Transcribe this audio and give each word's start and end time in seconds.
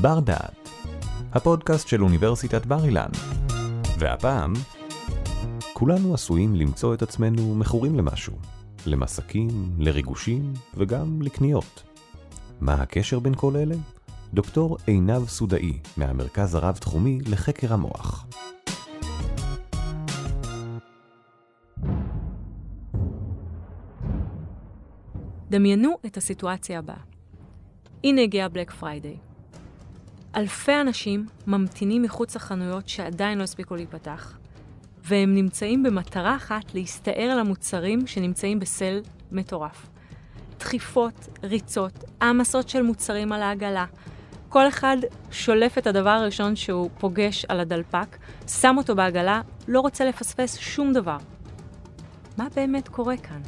בר 0.00 0.20
דעת, 0.20 0.68
הפודקאסט 1.32 1.88
של 1.88 2.02
אוניברסיטת 2.02 2.66
בר 2.66 2.84
אילן. 2.84 3.08
והפעם, 3.98 4.52
כולנו 5.72 6.14
עשויים 6.14 6.54
למצוא 6.54 6.94
את 6.94 7.02
עצמנו 7.02 7.54
מכורים 7.54 7.98
למשהו, 7.98 8.38
למסקים, 8.86 9.48
לריגושים 9.78 10.52
וגם 10.74 11.22
לקניות. 11.22 11.82
מה 12.60 12.74
הקשר 12.74 13.18
בין 13.18 13.34
כל 13.36 13.56
אלה? 13.56 13.74
דוקטור 14.34 14.76
עינב 14.86 15.28
סודאי, 15.28 15.78
מהמרכז 15.96 16.54
הרב-תחומי 16.54 17.18
לחקר 17.26 17.74
המוח. 17.74 18.26
דמיינו 25.50 25.90
את 26.06 26.16
הסיטואציה 26.16 26.78
הבאה. 26.78 27.00
הנה 28.04 28.22
הגיע 28.22 28.48
Black 28.48 28.70
Friday. 28.70 29.27
אלפי 30.36 30.80
אנשים 30.80 31.26
ממתינים 31.46 32.02
מחוץ 32.02 32.36
לחנויות 32.36 32.88
שעדיין 32.88 33.38
לא 33.38 33.42
הספיקו 33.42 33.76
להיפתח, 33.76 34.38
והם 35.04 35.34
נמצאים 35.34 35.82
במטרה 35.82 36.36
אחת 36.36 36.74
להסתער 36.74 37.30
על 37.30 37.38
המוצרים 37.38 38.06
שנמצאים 38.06 38.60
ב 38.60 38.68
sale 38.68 39.00
מטורף. 39.32 39.86
דחיפות, 40.58 41.28
ריצות, 41.42 42.04
העמסות 42.20 42.68
של 42.68 42.82
מוצרים 42.82 43.32
על 43.32 43.42
העגלה. 43.42 43.84
כל 44.48 44.68
אחד 44.68 44.96
שולף 45.30 45.78
את 45.78 45.86
הדבר 45.86 46.10
הראשון 46.10 46.56
שהוא 46.56 46.90
פוגש 46.98 47.44
על 47.44 47.60
הדלפק, 47.60 48.16
שם 48.48 48.74
אותו 48.78 48.94
בעגלה, 48.94 49.40
לא 49.68 49.80
רוצה 49.80 50.04
לפספס 50.04 50.58
שום 50.58 50.92
דבר. 50.92 51.16
מה 52.38 52.46
באמת 52.56 52.88
קורה 52.88 53.16
כאן? 53.16 53.40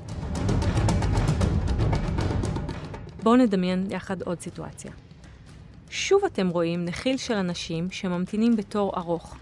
בואו 3.22 3.36
נדמיין 3.36 3.86
יחד 3.90 4.22
עוד 4.22 4.40
סיטואציה. 4.40 4.92
שוב 5.92 6.24
אתם 6.24 6.48
רואים 6.48 6.84
נחיל 6.84 7.16
של 7.16 7.34
אנשים 7.34 7.90
שממתינים 7.90 8.56
בתור 8.56 8.92
ארוך, 8.96 9.36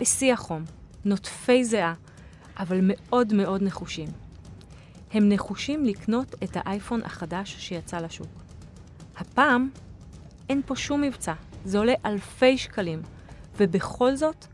בשיא 0.00 0.32
החום, 0.32 0.64
נוטפי 1.04 1.64
זיעה, 1.64 1.94
אבל 2.58 2.80
מאוד 2.82 3.34
מאוד 3.34 3.62
נחושים. 3.62 4.08
הם 5.12 5.28
נחושים 5.28 5.84
לקנות 5.84 6.34
את 6.42 6.50
האייפון 6.54 7.02
החדש 7.04 7.56
שיצא 7.58 7.98
לשוק. 7.98 8.26
הפעם 9.16 9.70
אין 10.48 10.62
פה 10.66 10.76
שום 10.76 11.00
מבצע, 11.00 11.34
זה 11.64 11.78
עולה 11.78 11.94
אלפי 12.04 12.58
שקלים, 12.58 13.02
ובכל 13.56 14.16
זאת, 14.16 14.46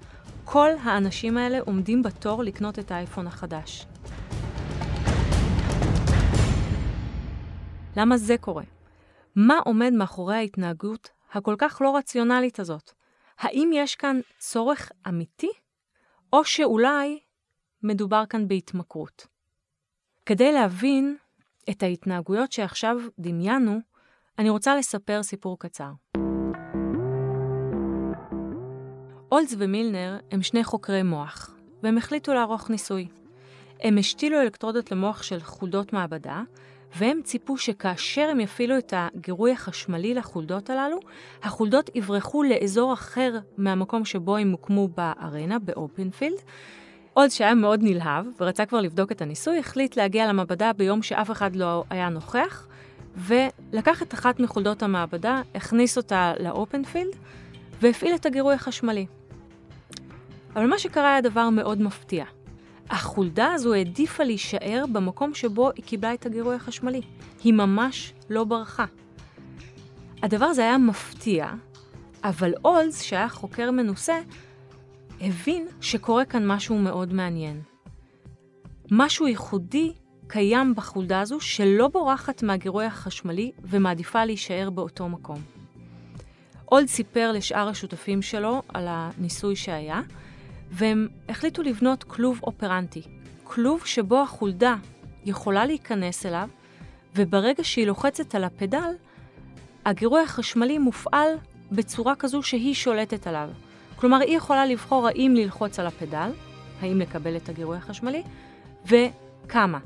כל 0.44 0.70
האנשים 0.82 1.36
האלה 1.36 1.60
עומדים 1.60 2.02
בתור 2.02 2.42
לקנות 2.42 2.78
את 2.78 2.90
האייפון 2.90 3.26
החדש. 3.26 3.86
למה 7.96 8.16
זה 8.16 8.36
קורה? 8.38 8.64
מה 9.36 9.58
עומד 9.64 9.92
מאחורי 9.92 10.36
ההתנהגות 10.36 11.10
הכל 11.32 11.54
כך 11.58 11.80
לא 11.84 11.96
רציונלית 11.96 12.60
הזאת? 12.60 12.92
האם 13.38 13.70
יש 13.74 13.96
כאן 13.96 14.20
צורך 14.38 14.92
אמיתי, 15.08 15.50
או 16.32 16.44
שאולי 16.44 17.20
מדובר 17.82 18.26
כאן 18.28 18.48
בהתמכרות? 18.48 19.26
כדי 20.26 20.52
להבין 20.52 21.16
את 21.70 21.82
ההתנהגויות 21.82 22.52
שעכשיו 22.52 22.96
דמיינו, 23.18 23.78
אני 24.38 24.50
רוצה 24.50 24.76
לספר 24.76 25.22
סיפור 25.22 25.58
קצר. 25.58 25.90
אולץ 29.32 29.54
ומילנר 29.58 30.18
הם 30.30 30.42
שני 30.42 30.64
חוקרי 30.64 31.02
מוח, 31.02 31.56
והם 31.82 31.98
החליטו 31.98 32.34
לערוך 32.34 32.70
ניסוי. 32.70 33.08
הם 33.80 33.98
השתילו 33.98 34.40
אלקטרודות 34.40 34.92
למוח 34.92 35.22
של 35.22 35.40
חולדות 35.40 35.92
מעבדה, 35.92 36.42
והם 36.96 37.20
ציפו 37.24 37.58
שכאשר 37.58 38.28
הם 38.30 38.40
יפעילו 38.40 38.78
את 38.78 38.94
הגירוי 38.96 39.52
החשמלי 39.52 40.14
לחולדות 40.14 40.70
הללו, 40.70 40.98
החולדות 41.42 41.90
יברחו 41.94 42.42
לאזור 42.42 42.92
אחר 42.92 43.38
מהמקום 43.56 44.04
שבו 44.04 44.36
הם 44.36 44.50
הוקמו 44.50 44.88
בארנה, 44.88 45.58
באופנפילד. 45.58 46.38
עוד 47.12 47.30
שהיה 47.30 47.54
מאוד 47.54 47.80
נלהב 47.82 48.26
ורצה 48.40 48.66
כבר 48.66 48.80
לבדוק 48.80 49.12
את 49.12 49.22
הניסוי, 49.22 49.58
החליט 49.58 49.96
להגיע 49.96 50.28
למעבדה 50.28 50.72
ביום 50.72 51.02
שאף 51.02 51.30
אחד 51.30 51.56
לא 51.56 51.84
היה 51.90 52.08
נוכח, 52.08 52.66
ולקח 53.16 54.02
את 54.02 54.14
אחת 54.14 54.40
מחולדות 54.40 54.82
המעבדה, 54.82 55.42
הכניס 55.54 55.96
אותה 55.96 56.32
לאופנפילד, 56.40 57.16
והפעיל 57.80 58.14
את 58.14 58.26
הגירוי 58.26 58.54
החשמלי. 58.54 59.06
אבל 60.56 60.66
מה 60.66 60.78
שקרה 60.78 61.12
היה 61.12 61.20
דבר 61.20 61.50
מאוד 61.50 61.82
מפתיע. 61.82 62.24
החולדה 62.90 63.52
הזו 63.52 63.74
העדיפה 63.74 64.24
להישאר 64.24 64.84
במקום 64.92 65.34
שבו 65.34 65.70
היא 65.76 65.84
קיבלה 65.84 66.14
את 66.14 66.26
הגירוי 66.26 66.54
החשמלי. 66.54 67.00
היא 67.44 67.52
ממש 67.52 68.12
לא 68.30 68.44
ברחה. 68.44 68.84
הדבר 70.22 70.44
הזה 70.44 70.62
היה 70.62 70.78
מפתיע, 70.78 71.52
אבל 72.24 72.52
אולז, 72.64 73.02
שהיה 73.02 73.28
חוקר 73.28 73.70
מנוסה, 73.70 74.20
הבין 75.20 75.66
שקורה 75.80 76.24
כאן 76.24 76.46
משהו 76.46 76.78
מאוד 76.78 77.12
מעניין. 77.12 77.60
משהו 78.90 79.26
ייחודי 79.26 79.92
קיים 80.26 80.74
בחולדה 80.74 81.20
הזו 81.20 81.40
שלא 81.40 81.88
בורחת 81.88 82.42
מהגירוי 82.42 82.84
החשמלי 82.84 83.52
ומעדיפה 83.62 84.24
להישאר 84.24 84.70
באותו 84.70 85.08
מקום. 85.08 85.42
אולד 86.72 86.86
סיפר 86.86 87.32
לשאר 87.32 87.68
השותפים 87.68 88.22
שלו 88.22 88.62
על 88.68 88.86
הניסוי 88.88 89.56
שהיה, 89.56 90.00
והם 90.70 91.08
החליטו 91.28 91.62
לבנות 91.62 92.04
כלוב 92.04 92.40
אופרנטי. 92.42 93.02
כלוב 93.44 93.86
שבו 93.86 94.22
החולדה 94.22 94.76
יכולה 95.24 95.66
להיכנס 95.66 96.26
אליו, 96.26 96.48
וברגע 97.16 97.64
שהיא 97.64 97.86
לוחצת 97.86 98.34
על 98.34 98.44
הפדל, 98.44 98.92
הגירוי 99.84 100.22
החשמלי 100.22 100.78
מופעל 100.78 101.28
בצורה 101.72 102.14
כזו 102.16 102.42
שהיא 102.42 102.74
שולטת 102.74 103.26
עליו. 103.26 103.48
כלומר, 103.96 104.16
היא 104.20 104.36
יכולה 104.36 104.66
לבחור 104.66 105.08
האם 105.08 105.34
ללחוץ 105.36 105.78
על 105.78 105.86
הפדל, 105.86 106.30
האם 106.80 106.98
לקבל 106.98 107.36
את 107.36 107.48
הגירוי 107.48 107.76
החשמלי, 107.76 108.22
וכמה. 108.86 109.78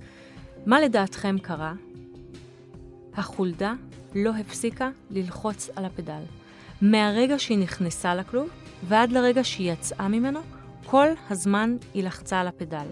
מה 0.66 0.80
לדעתכם 0.80 1.38
קרה? 1.38 1.72
החולדה 3.14 3.74
לא 4.14 4.30
הפסיקה 4.30 4.90
ללחוץ 5.10 5.70
על 5.76 5.84
הפדל. 5.84 6.22
מהרגע 6.82 7.38
שהיא 7.38 7.58
נכנסה 7.58 8.14
לכלוב 8.14 8.48
ועד 8.88 9.12
לרגע 9.12 9.44
שהיא 9.44 9.72
יצאה 9.72 10.08
ממנו, 10.08 10.40
כל 10.86 11.06
הזמן 11.30 11.76
היא 11.94 12.04
לחצה 12.04 12.40
על 12.40 12.48
הפדל. 12.48 12.86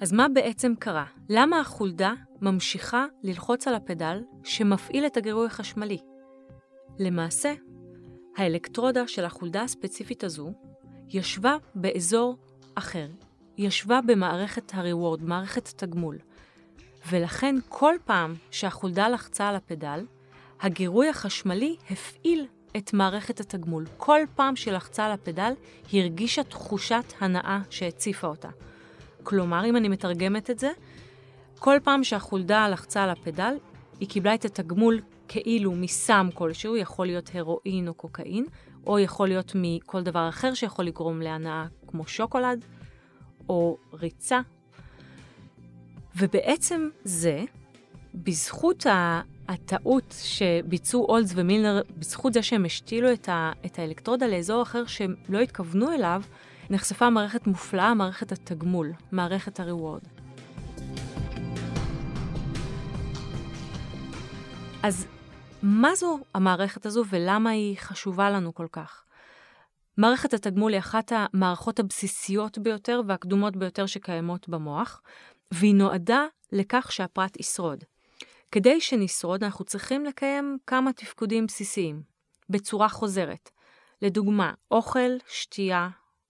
אז 0.00 0.12
מה 0.12 0.26
בעצם 0.34 0.72
קרה? 0.78 1.04
למה 1.28 1.60
החולדה 1.60 2.12
ממשיכה 2.40 3.06
ללחוץ 3.22 3.68
על 3.68 3.74
הפדל 3.74 4.22
שמפעיל 4.44 5.06
את 5.06 5.16
הגירוי 5.16 5.46
החשמלי? 5.46 5.98
למעשה, 6.98 7.54
האלקטרודה 8.36 9.08
של 9.08 9.24
החולדה 9.24 9.62
הספציפית 9.62 10.24
הזו 10.24 10.52
ישבה 11.08 11.56
באזור 11.74 12.36
אחר. 12.74 13.08
ישבה 13.58 14.00
במערכת 14.06 14.74
ה-reward, 14.74 15.22
מערכת 15.22 15.68
התגמול. 15.68 16.18
ולכן 17.10 17.56
כל 17.68 17.94
פעם 18.04 18.34
שהחולדה 18.50 19.08
לחצה 19.08 19.48
על 19.48 19.56
הפדל, 19.56 20.04
הגירוי 20.62 21.08
החשמלי 21.08 21.76
הפעיל 21.90 22.46
את 22.76 22.92
מערכת 22.92 23.40
התגמול. 23.40 23.86
כל 23.96 24.20
פעם 24.34 24.56
שלחצה 24.56 25.06
על 25.06 25.12
הפדל, 25.12 25.52
היא 25.92 26.02
הרגישה 26.02 26.42
תחושת 26.42 27.04
הנאה 27.20 27.60
שהציפה 27.70 28.26
אותה. 28.26 28.48
כלומר, 29.22 29.64
אם 29.64 29.76
אני 29.76 29.88
מתרגמת 29.88 30.50
את 30.50 30.58
זה, 30.58 30.70
כל 31.58 31.78
פעם 31.84 32.04
שהחולדה 32.04 32.68
לחצה 32.68 33.04
על 33.04 33.10
הפדל, 33.10 33.54
היא 34.00 34.08
קיבלה 34.08 34.34
את 34.34 34.44
התגמול 34.44 35.00
כאילו 35.28 35.72
מסם 35.72 36.28
כלשהו, 36.34 36.76
יכול 36.76 37.06
להיות 37.06 37.30
הרואין 37.34 37.88
או 37.88 37.94
קוקאין, 37.94 38.46
או 38.86 38.98
יכול 38.98 39.28
להיות 39.28 39.52
מכל 39.54 40.02
דבר 40.02 40.28
אחר 40.28 40.54
שיכול 40.54 40.84
לגרום 40.84 41.22
להנאה, 41.22 41.66
כמו 41.86 42.06
שוקולד, 42.06 42.64
או 43.48 43.76
ריצה. 43.92 44.40
ובעצם 46.16 46.88
זה, 47.04 47.44
בזכות 48.14 48.86
הטעות 49.50 50.14
שביצעו 50.22 51.04
אולדס 51.04 51.32
ומילנר, 51.34 51.82
בזכות 51.98 52.32
זה 52.32 52.42
שהם 52.42 52.64
השתילו 52.64 53.12
את, 53.12 53.28
ה, 53.28 53.52
את 53.66 53.78
האלקטרודה 53.78 54.26
לאזור 54.26 54.62
אחר 54.62 54.86
שהם 54.86 55.14
לא 55.28 55.38
התכוונו 55.38 55.92
אליו, 55.92 56.22
נחשפה 56.70 57.10
מערכת 57.10 57.46
מופלאה, 57.46 57.94
מערכת 57.94 58.32
התגמול, 58.32 58.92
מערכת 59.12 59.60
הריוורד. 59.60 60.00
אז 64.82 65.06
מה 65.62 65.94
זו 65.94 66.18
המערכת 66.34 66.86
הזו 66.86 67.04
ולמה 67.10 67.50
היא 67.50 67.76
חשובה 67.78 68.30
לנו 68.30 68.54
כל 68.54 68.66
כך? 68.72 69.04
מערכת 69.96 70.34
התגמול 70.34 70.72
היא 70.72 70.78
אחת 70.78 71.12
המערכות 71.14 71.78
הבסיסיות 71.78 72.58
ביותר 72.58 73.00
והקדומות 73.06 73.56
ביותר 73.56 73.86
שקיימות 73.86 74.48
במוח, 74.48 75.02
והיא 75.50 75.74
נועדה 75.74 76.24
לכך 76.52 76.92
שהפרט 76.92 77.40
ישרוד. 77.40 77.84
כדי 78.52 78.80
שנשרוד, 78.80 79.44
אנחנו 79.44 79.64
צריכים 79.64 80.04
לקיים 80.04 80.58
כמה 80.66 80.92
תפקודים 80.92 81.46
בסיסיים, 81.46 82.02
בצורה 82.50 82.88
חוזרת. 82.88 83.50
לדוגמה, 84.02 84.52
אוכל, 84.70 85.10
שתייה, 85.28 85.88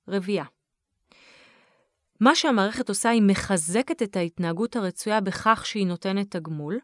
רבייה. 0.09 0.45
מה 2.21 2.35
שהמערכת 2.35 2.89
עושה 2.89 3.11
היא 3.11 3.23
מחזקת 3.23 4.03
את 4.03 4.17
ההתנהגות 4.17 4.77
הרצויה 4.77 5.21
בכך 5.21 5.67
שהיא 5.67 5.87
נותנת 5.87 6.37
תגמול, 6.37 6.79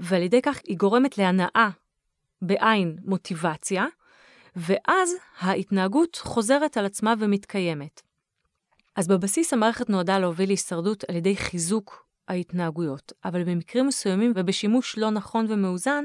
ועל 0.00 0.22
ידי 0.22 0.42
כך 0.42 0.60
היא 0.64 0.76
גורמת 0.76 1.18
להנאה, 1.18 1.70
בעין 2.42 2.96
מוטיבציה, 3.04 3.86
ואז 4.56 5.14
ההתנהגות 5.38 6.16
חוזרת 6.16 6.76
על 6.76 6.86
עצמה 6.86 7.14
ומתקיימת. 7.18 8.02
אז 8.96 9.08
בבסיס 9.08 9.52
המערכת 9.52 9.90
נועדה 9.90 10.18
להוביל 10.18 10.48
להישרדות 10.48 11.04
על 11.04 11.16
ידי 11.16 11.36
חיזוק 11.36 12.05
ההתנהגויות, 12.28 13.12
אבל 13.24 13.44
במקרים 13.44 13.86
מסוימים 13.86 14.32
ובשימוש 14.34 14.98
לא 14.98 15.10
נכון 15.10 15.46
ומאוזן, 15.48 16.04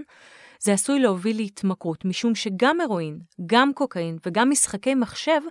זה 0.60 0.74
עשוי 0.74 1.00
להוביל 1.00 1.38
להתמכרות, 1.38 2.06
משום 2.06 2.36
שגם 2.36 2.82
הרואין, 2.82 3.20
גם 3.46 3.74
קוקאין 3.74 4.18
וגם 4.26 4.50
משחקי 4.50 4.96
מחשב 4.96 5.42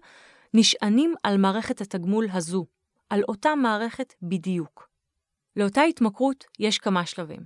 נשענים 0.54 1.14
על 1.22 1.36
מערכת 1.36 1.80
התגמול 1.80 2.26
הזו, 2.32 2.66
על 3.10 3.22
אותה 3.28 3.54
מערכת 3.54 4.14
בדיוק. 4.22 4.88
לאותה 5.56 5.82
התמכרות 5.82 6.44
יש 6.58 6.78
כמה 6.78 7.06
שלבים. 7.06 7.40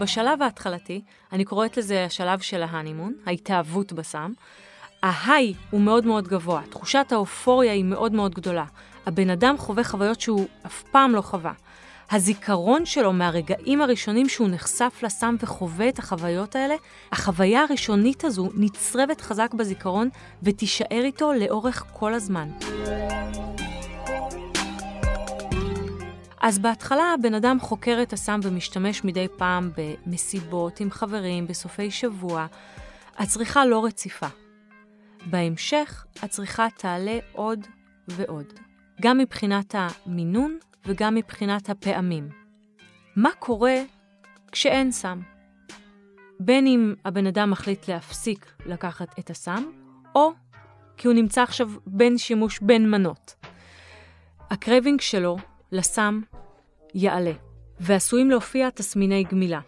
בשלב 0.00 0.42
ההתחלתי, 0.42 1.02
אני 1.32 1.44
קוראת 1.44 1.76
לזה 1.76 2.04
השלב 2.04 2.40
של 2.40 2.62
ההנימון, 2.62 3.14
ההתאהבות 3.26 3.92
בסם, 3.92 4.32
ההיי 5.02 5.54
הוא 5.70 5.80
מאוד 5.80 6.06
מאוד 6.06 6.28
גבוה, 6.28 6.62
תחושת 6.70 7.06
האופוריה 7.12 7.72
היא 7.72 7.84
מאוד 7.84 8.12
מאוד 8.12 8.34
גדולה. 8.34 8.64
הבן 9.06 9.30
אדם 9.30 9.54
חווה 9.58 9.84
חוויות 9.84 10.20
שהוא 10.20 10.46
אף 10.66 10.82
פעם 10.82 11.14
לא 11.14 11.20
חווה. 11.20 11.52
הזיכרון 12.10 12.86
שלו 12.86 13.12
מהרגעים 13.12 13.80
הראשונים 13.80 14.28
שהוא 14.28 14.48
נחשף 14.48 15.00
לסם 15.02 15.36
וחווה 15.40 15.88
את 15.88 15.98
החוויות 15.98 16.56
האלה, 16.56 16.74
החוויה 17.12 17.62
הראשונית 17.62 18.24
הזו 18.24 18.48
נצרבת 18.54 19.20
חזק 19.20 19.54
בזיכרון 19.54 20.08
ותישאר 20.42 21.02
איתו 21.04 21.32
לאורך 21.32 21.84
כל 21.92 22.14
הזמן. 22.14 22.48
אז 26.40 26.58
בהתחלה 26.58 27.14
הבן 27.14 27.34
אדם 27.34 27.60
חוקר 27.60 27.98
את 28.02 28.12
הסם 28.12 28.40
ומשתמש 28.42 29.04
מדי 29.04 29.26
פעם 29.36 29.70
במסיבות 29.76 30.80
עם 30.80 30.90
חברים, 30.90 31.46
בסופי 31.46 31.90
שבוע. 31.90 32.46
הצריכה 33.18 33.66
לא 33.66 33.84
רציפה. 33.84 34.26
בהמשך 35.26 36.04
הצריכה 36.22 36.66
תעלה 36.78 37.18
עוד 37.32 37.66
ועוד, 38.08 38.52
גם 39.00 39.18
מבחינת 39.18 39.74
המינון 39.78 40.58
וגם 40.86 41.14
מבחינת 41.14 41.70
הפעמים. 41.70 42.28
מה 43.16 43.30
קורה 43.38 43.76
כשאין 44.52 44.92
סם? 44.92 45.20
בין 46.40 46.66
אם 46.66 46.94
הבן 47.04 47.26
אדם 47.26 47.50
מחליט 47.50 47.88
להפסיק 47.88 48.52
לקחת 48.66 49.18
את 49.18 49.30
הסם, 49.30 49.64
או 50.14 50.32
כי 50.96 51.08
הוא 51.08 51.14
נמצא 51.14 51.42
עכשיו 51.42 51.70
בין 51.86 52.18
שימוש 52.18 52.60
בין 52.60 52.90
מנות. 52.90 53.34
ה 54.50 54.56
craving 54.56 55.00
שלו 55.00 55.36
לסם 55.72 56.20
יעלה, 56.94 57.32
ועשויים 57.80 58.30
להופיע 58.30 58.70
תסמיני 58.70 59.24
גמילה. 59.24 59.60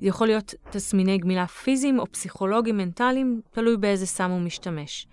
זה 0.00 0.08
יכול 0.08 0.26
להיות 0.26 0.54
תסמיני 0.70 1.18
גמילה 1.18 1.46
פיזיים 1.46 1.98
או 1.98 2.06
פסיכולוגיים 2.12 2.76
מנטליים, 2.76 3.40
תלוי 3.50 3.76
באיזה 3.76 4.06
סם 4.06 4.30
הוא 4.30 4.40
משתמש. 4.40 5.06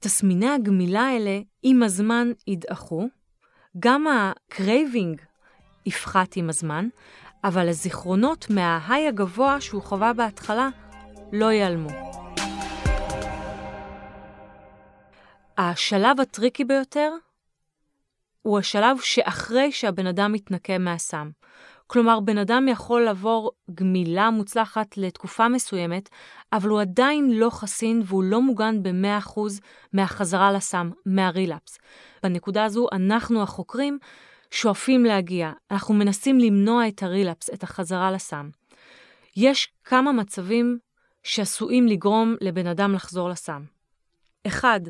תסמיני 0.00 0.48
הגמילה 0.48 1.00
האלה 1.00 1.40
עם 1.62 1.82
הזמן 1.82 2.32
ידעכו, 2.46 3.08
גם 3.78 4.06
ה 4.06 4.20
craving 4.20 5.20
יפחת 5.86 6.36
עם 6.36 6.48
הזמן, 6.48 6.88
אבל 7.44 7.68
הזיכרונות 7.68 8.50
מה 8.50 8.69
high 8.69 9.08
הגבוה 9.08 9.60
שהוא 9.60 9.82
חווה 9.82 10.12
בהתחלה 10.12 10.68
לא 11.32 11.52
ייעלמו. 11.52 11.88
השלב 15.58 16.20
הטריקי 16.20 16.64
ביותר 16.64 17.12
הוא 18.42 18.58
השלב 18.58 18.96
שאחרי 19.00 19.72
שהבן 19.72 20.06
אדם 20.06 20.32
מתנקה 20.32 20.78
מהסם. 20.78 21.30
כלומר, 21.90 22.20
בן 22.20 22.38
אדם 22.38 22.68
יכול 22.68 23.00
לעבור 23.00 23.50
גמילה 23.74 24.30
מוצלחת 24.30 24.96
לתקופה 24.96 25.48
מסוימת, 25.48 26.08
אבל 26.52 26.68
הוא 26.68 26.80
עדיין 26.80 27.30
לא 27.30 27.50
חסין 27.50 28.02
והוא 28.06 28.24
לא 28.24 28.42
מוגן 28.42 28.82
ב-100% 28.82 29.40
מהחזרה 29.92 30.52
לסם, 30.52 30.90
מהרילאפס. 31.06 31.78
בנקודה 32.22 32.64
הזו 32.64 32.86
אנחנו 32.92 33.42
החוקרים 33.42 33.98
שואפים 34.50 35.04
להגיע, 35.04 35.52
אנחנו 35.70 35.94
מנסים 35.94 36.38
למנוע 36.38 36.88
את 36.88 37.02
הרילאפס, 37.02 37.50
את 37.50 37.62
החזרה 37.62 38.10
לסם. 38.10 38.50
יש 39.36 39.72
כמה 39.84 40.12
מצבים 40.12 40.78
שעשויים 41.22 41.86
לגרום 41.86 42.36
לבן 42.40 42.66
אדם 42.66 42.92
לחזור 42.92 43.28
לסם. 43.28 43.64
אחד, 44.46 44.80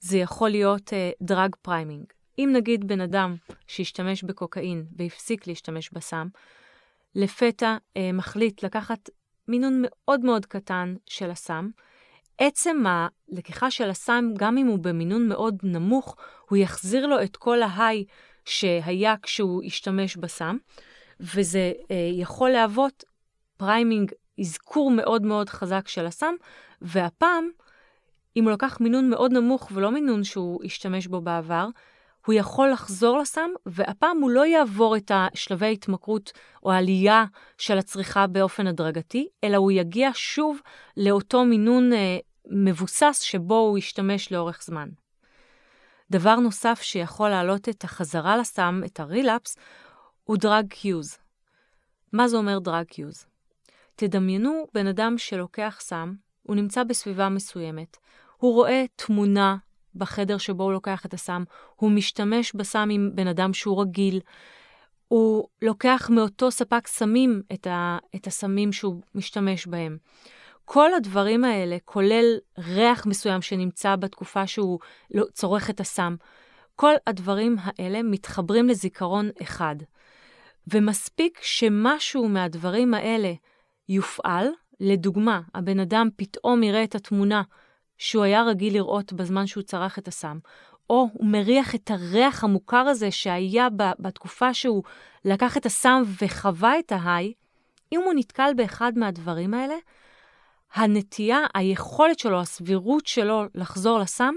זה 0.00 0.18
יכול 0.18 0.50
להיות 0.50 0.92
drug 1.22 1.54
אה, 1.54 1.58
priming. 1.62 2.15
אם 2.38 2.50
נגיד 2.52 2.88
בן 2.88 3.00
אדם 3.00 3.36
שהשתמש 3.66 4.22
בקוקאין 4.22 4.84
והפסיק 4.96 5.46
להשתמש 5.46 5.90
בסם, 5.92 6.28
לפתע 7.14 7.76
אה, 7.96 8.10
מחליט 8.12 8.62
לקחת 8.62 9.10
מינון 9.48 9.82
מאוד 9.82 10.20
מאוד 10.20 10.46
קטן 10.46 10.94
של 11.06 11.30
הסם, 11.30 11.70
עצם 12.38 12.84
הלקיחה 12.86 13.70
של 13.70 13.90
הסם, 13.90 14.24
גם 14.36 14.58
אם 14.58 14.66
הוא 14.66 14.78
במינון 14.78 15.28
מאוד 15.28 15.58
נמוך, 15.62 16.16
הוא 16.48 16.58
יחזיר 16.58 17.06
לו 17.06 17.22
את 17.22 17.36
כל 17.36 17.62
ה 17.62 17.70
high 17.70 18.04
שהיה 18.44 19.14
כשהוא 19.22 19.62
השתמש 19.64 20.16
בסם, 20.16 20.56
וזה 21.20 21.72
אה, 21.90 22.10
יכול 22.12 22.50
להוות 22.50 23.04
priming, 23.56 24.12
אזכור 24.40 24.90
מאוד 24.90 25.22
מאוד 25.22 25.48
חזק 25.48 25.88
של 25.88 26.06
הסם, 26.06 26.34
והפעם, 26.82 27.48
אם 28.36 28.44
הוא 28.44 28.52
לקח 28.52 28.80
מינון 28.80 29.10
מאוד 29.10 29.32
נמוך 29.32 29.68
ולא 29.74 29.90
מינון 29.90 30.24
שהוא 30.24 30.64
השתמש 30.64 31.06
בו 31.06 31.20
בעבר, 31.20 31.68
הוא 32.26 32.34
יכול 32.34 32.70
לחזור 32.70 33.18
לסם, 33.18 33.50
והפעם 33.66 34.18
הוא 34.20 34.30
לא 34.30 34.46
יעבור 34.46 34.96
את 34.96 35.10
השלבי 35.14 35.66
ההתמכרות 35.66 36.32
או 36.62 36.72
העלייה 36.72 37.24
של 37.58 37.78
הצריכה 37.78 38.26
באופן 38.26 38.66
הדרגתי, 38.66 39.28
אלא 39.44 39.56
הוא 39.56 39.72
יגיע 39.72 40.10
שוב 40.14 40.60
לאותו 40.96 41.44
מינון 41.44 41.92
אה, 41.92 42.18
מבוסס 42.50 43.20
שבו 43.20 43.58
הוא 43.58 43.78
ישתמש 43.78 44.32
לאורך 44.32 44.62
זמן. 44.62 44.88
דבר 46.10 46.36
נוסף 46.36 46.80
שיכול 46.82 47.28
להעלות 47.28 47.68
את 47.68 47.84
החזרה 47.84 48.36
לסם, 48.36 48.80
את 48.86 49.00
ה 49.00 49.06
relapse, 49.06 49.56
הוא 50.24 50.36
דרג 50.36 50.66
קיוז. 50.68 51.18
מה 52.12 52.28
זה 52.28 52.36
אומר 52.36 52.58
דרג 52.58 52.86
קיוז? 52.86 53.26
תדמיינו 53.96 54.66
בן 54.74 54.86
אדם 54.86 55.18
שלוקח 55.18 55.78
סם, 55.80 56.14
הוא 56.42 56.56
נמצא 56.56 56.84
בסביבה 56.84 57.28
מסוימת, 57.28 57.96
הוא 58.36 58.54
רואה 58.54 58.84
תמונה 58.96 59.56
בחדר 59.96 60.38
שבו 60.38 60.64
הוא 60.64 60.72
לוקח 60.72 61.06
את 61.06 61.14
הסם, 61.14 61.44
הוא 61.76 61.90
משתמש 61.90 62.52
בסם 62.54 62.88
עם 62.92 63.10
בן 63.14 63.26
אדם 63.26 63.52
שהוא 63.52 63.82
רגיל, 63.82 64.20
הוא 65.08 65.48
לוקח 65.62 66.10
מאותו 66.12 66.50
ספק 66.50 66.86
סמים 66.86 67.42
את, 67.52 67.66
ה, 67.66 67.98
את 68.16 68.26
הסמים 68.26 68.72
שהוא 68.72 69.00
משתמש 69.14 69.66
בהם. 69.66 69.96
כל 70.64 70.94
הדברים 70.94 71.44
האלה, 71.44 71.76
כולל 71.84 72.36
ריח 72.58 73.06
מסוים 73.06 73.42
שנמצא 73.42 73.96
בתקופה 73.96 74.46
שהוא 74.46 74.78
לא, 75.10 75.24
צורך 75.32 75.70
את 75.70 75.80
הסם, 75.80 76.16
כל 76.76 76.92
הדברים 77.06 77.56
האלה 77.62 78.02
מתחברים 78.02 78.68
לזיכרון 78.68 79.30
אחד. 79.42 79.76
ומספיק 80.74 81.38
שמשהו 81.42 82.28
מהדברים 82.28 82.94
האלה 82.94 83.32
יופעל, 83.88 84.48
לדוגמה, 84.80 85.40
הבן 85.54 85.80
אדם 85.80 86.08
פתאום 86.16 86.62
יראה 86.62 86.84
את 86.84 86.94
התמונה 86.94 87.42
שהוא 87.98 88.24
היה 88.24 88.42
רגיל 88.42 88.74
לראות 88.74 89.12
בזמן 89.12 89.46
שהוא 89.46 89.62
צרך 89.62 89.98
את 89.98 90.08
הסם, 90.08 90.38
או 90.90 91.08
הוא 91.12 91.26
מריח 91.26 91.74
את 91.74 91.90
הריח 91.90 92.44
המוכר 92.44 92.76
הזה 92.76 93.10
שהיה 93.10 93.68
בתקופה 93.98 94.54
שהוא 94.54 94.82
לקח 95.24 95.56
את 95.56 95.66
הסם 95.66 96.02
וחווה 96.22 96.78
את 96.78 96.92
ההיי, 96.92 97.32
אם 97.92 98.00
הוא 98.04 98.12
נתקל 98.16 98.50
באחד 98.56 98.92
מהדברים 98.96 99.54
האלה, 99.54 99.74
הנטייה, 100.74 101.38
היכולת 101.54 102.18
שלו, 102.18 102.40
הסבירות 102.40 103.06
שלו 103.06 103.44
לחזור 103.54 103.98
לסם, 103.98 104.34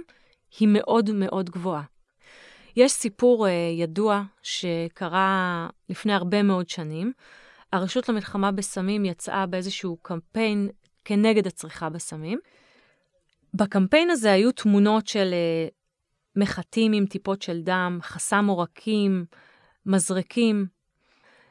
היא 0.60 0.68
מאוד 0.72 1.12
מאוד 1.12 1.50
גבוהה. 1.50 1.84
יש 2.76 2.92
סיפור 2.92 3.48
uh, 3.48 3.50
ידוע 3.80 4.24
שקרה 4.44 5.68
לפני 5.90 6.14
הרבה 6.14 6.44
מאוד 6.44 6.70
שנים. 6.70 7.14
הרשות 7.74 8.10
למלחמה 8.10 8.52
בסמים 8.52 9.06
יצאה 9.06 9.46
באיזשהו 9.46 9.98
קמפיין 10.02 10.70
כנגד 11.06 11.48
הצריכה 11.48 11.90
בסמים, 11.90 12.40
בקמפיין 13.54 14.10
הזה 14.10 14.32
היו 14.32 14.52
תמונות 14.52 15.08
של 15.08 15.34
uh, 15.34 15.74
מחטים 16.36 16.94
עם 16.94 17.06
טיפות 17.06 17.42
של 17.42 17.62
דם, 17.62 18.00
חסם 18.02 18.48
עורקים, 18.48 19.26
מזרקים. 19.86 20.68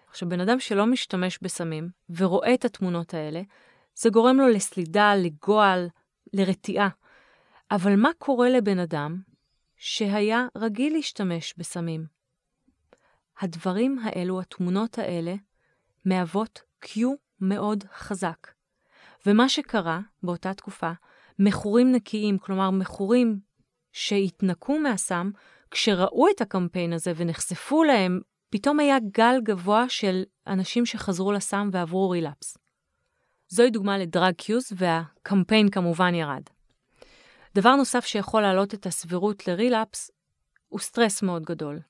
עכשיו, 0.08 0.28
בן 0.28 0.40
אדם 0.40 0.60
שלא 0.60 0.86
משתמש 0.86 1.38
בסמים 1.42 1.88
ורואה 2.16 2.54
את 2.54 2.64
התמונות 2.64 3.14
האלה, 3.14 3.42
זה 3.94 4.10
גורם 4.10 4.36
לו 4.36 4.48
לסלידה, 4.48 5.14
לגועל, 5.14 5.88
לרתיעה. 6.32 6.88
אבל 7.70 7.96
מה 7.96 8.10
קורה 8.18 8.50
לבן 8.50 8.78
אדם 8.78 9.20
שהיה 9.76 10.46
רגיל 10.56 10.92
להשתמש 10.92 11.54
בסמים? 11.56 12.06
הדברים 13.40 13.98
האלו, 14.02 14.40
התמונות 14.40 14.98
האלה, 14.98 15.34
מהוות 16.04 16.62
קיו 16.80 17.14
מאוד 17.40 17.84
חזק. 17.94 18.48
ומה 19.26 19.48
שקרה 19.48 20.00
באותה 20.22 20.54
תקופה, 20.54 20.92
מכורים 21.38 21.92
נקיים, 21.92 22.38
כלומר 22.38 22.70
מכורים 22.70 23.40
שהתנקו 23.92 24.78
מהסם, 24.78 25.30
כשראו 25.70 26.26
את 26.36 26.40
הקמפיין 26.40 26.92
הזה 26.92 27.12
ונחשפו 27.16 27.84
להם 27.84 28.20
פתאום 28.50 28.80
היה 28.80 28.96
גל 29.12 29.36
גבוה 29.42 29.88
של 29.88 30.22
אנשים 30.46 30.86
שחזרו 30.86 31.32
לסם 31.32 31.68
ועברו 31.72 32.10
רילאפס. 32.10 32.58
זוהי 33.48 33.70
דוגמה 33.70 33.98
ל 33.98 34.05
drug 34.05 34.34
cues, 34.34 34.72
והקמפיין 34.76 35.70
כמובן 35.70 36.14
ירד. 36.14 36.42
דבר 37.54 37.76
נוסף 37.76 38.04
שיכול 38.06 38.42
להעלות 38.42 38.74
את 38.74 38.86
הסבירות 38.86 39.48
ל 39.48 39.56
relapse 39.56 40.10
הוא 40.68 40.80
סטרס 40.80 41.22
מאוד 41.22 41.42
גדול. 41.42 41.80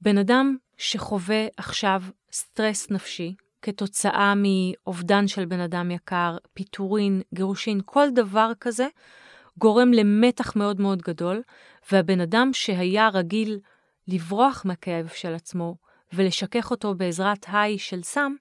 בן 0.00 0.18
אדם 0.18 0.56
שחווה 0.76 1.46
עכשיו 1.56 2.02
סטרס 2.32 2.90
נפשי 2.90 3.34
כתוצאה 3.62 4.34
מאובדן 4.36 5.28
של 5.28 5.44
בן 5.44 5.60
אדם 5.60 5.90
יקר, 5.90 6.36
פיטורין, 6.54 7.22
גירושין, 7.34 7.80
כל 7.84 8.08
דבר 8.14 8.52
כזה, 8.60 8.86
גורם 9.58 9.92
למתח 9.92 10.56
מאוד 10.56 10.80
מאוד 10.80 11.02
גדול, 11.02 11.42
והבן 11.92 12.20
אדם 12.20 12.50
שהיה 12.52 13.08
רגיל 13.08 13.58
לברוח 14.08 14.62
מהכאב 14.64 15.08
של 15.14 15.34
עצמו 15.34 15.76
ולשכך 16.12 16.70
אותו 16.70 16.94
בעזרת 16.94 17.46
היי 17.48 17.78
של 17.78 18.02
סם, 18.02 18.32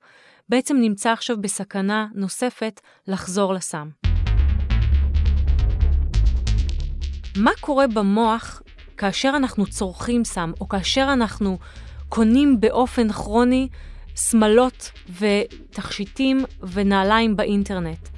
בעצם 0.50 0.78
נמצא 0.78 1.12
עכשיו 1.12 1.42
בסכנה 1.42 2.08
נוספת 2.14 2.82
לחזור 3.08 3.54
לסם. 3.54 3.90
מה 7.38 7.52
קורה 7.60 7.88
במוח 7.88 8.62
כאשר 8.98 9.34
אנחנו 9.36 9.66
צורכים 9.66 10.24
סם, 10.24 10.52
או 10.62 10.68
כאשר 10.68 11.10
אנחנו 11.14 11.58
קונים 12.10 12.60
באופן 12.60 13.12
כרוני 13.12 13.68
שמלות 14.18 14.92
ותכשיטים 15.20 16.46
ונעליים 16.62 17.36
באינטרנט? 17.36 18.10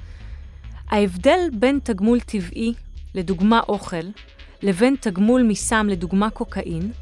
ההבדל 0.88 1.40
בין 1.52 1.78
תגמול 1.82 2.20
טבעי, 2.20 2.74
לדוגמה 3.14 3.60
אוכל, 3.68 4.06
לבין 4.62 4.96
תגמול 5.00 5.42
מסם, 5.42 5.86
לדוגמה 5.90 6.30
קוקאין, 6.30 6.92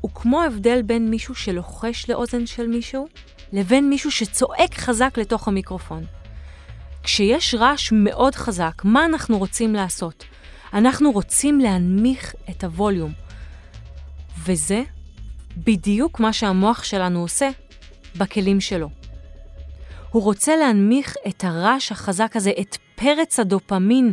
הוא 0.00 0.10
כמו 0.14 0.42
ההבדל 0.42 0.82
בין 0.82 1.10
מישהו 1.10 1.34
שלוחש 1.34 2.10
לאוזן 2.10 2.46
של 2.46 2.66
מישהו, 2.66 3.08
לבין 3.52 3.90
מישהו 3.90 4.10
שצועק 4.10 4.74
חזק 4.74 5.18
לתוך 5.18 5.48
המיקרופון. 5.48 6.04
כשיש 7.02 7.54
רעש 7.54 7.92
מאוד 7.92 8.34
חזק, 8.34 8.82
מה 8.84 9.04
אנחנו 9.04 9.38
רוצים 9.38 9.74
לעשות? 9.74 10.24
אנחנו 10.74 11.12
רוצים 11.12 11.60
להנמיך 11.60 12.34
את 12.50 12.64
הווליום. 12.64 13.12
וזה 14.38 14.82
בדיוק 15.56 16.20
מה 16.20 16.32
שהמוח 16.32 16.84
שלנו 16.84 17.20
עושה 17.20 17.50
בכלים 18.16 18.60
שלו. 18.60 18.88
הוא 20.10 20.22
רוצה 20.22 20.56
להנמיך 20.56 21.14
את 21.28 21.44
הרעש 21.44 21.92
החזק 21.92 22.36
הזה, 22.36 22.52
את 22.60 22.76
פרץ 22.94 23.40
הדופמין, 23.40 24.12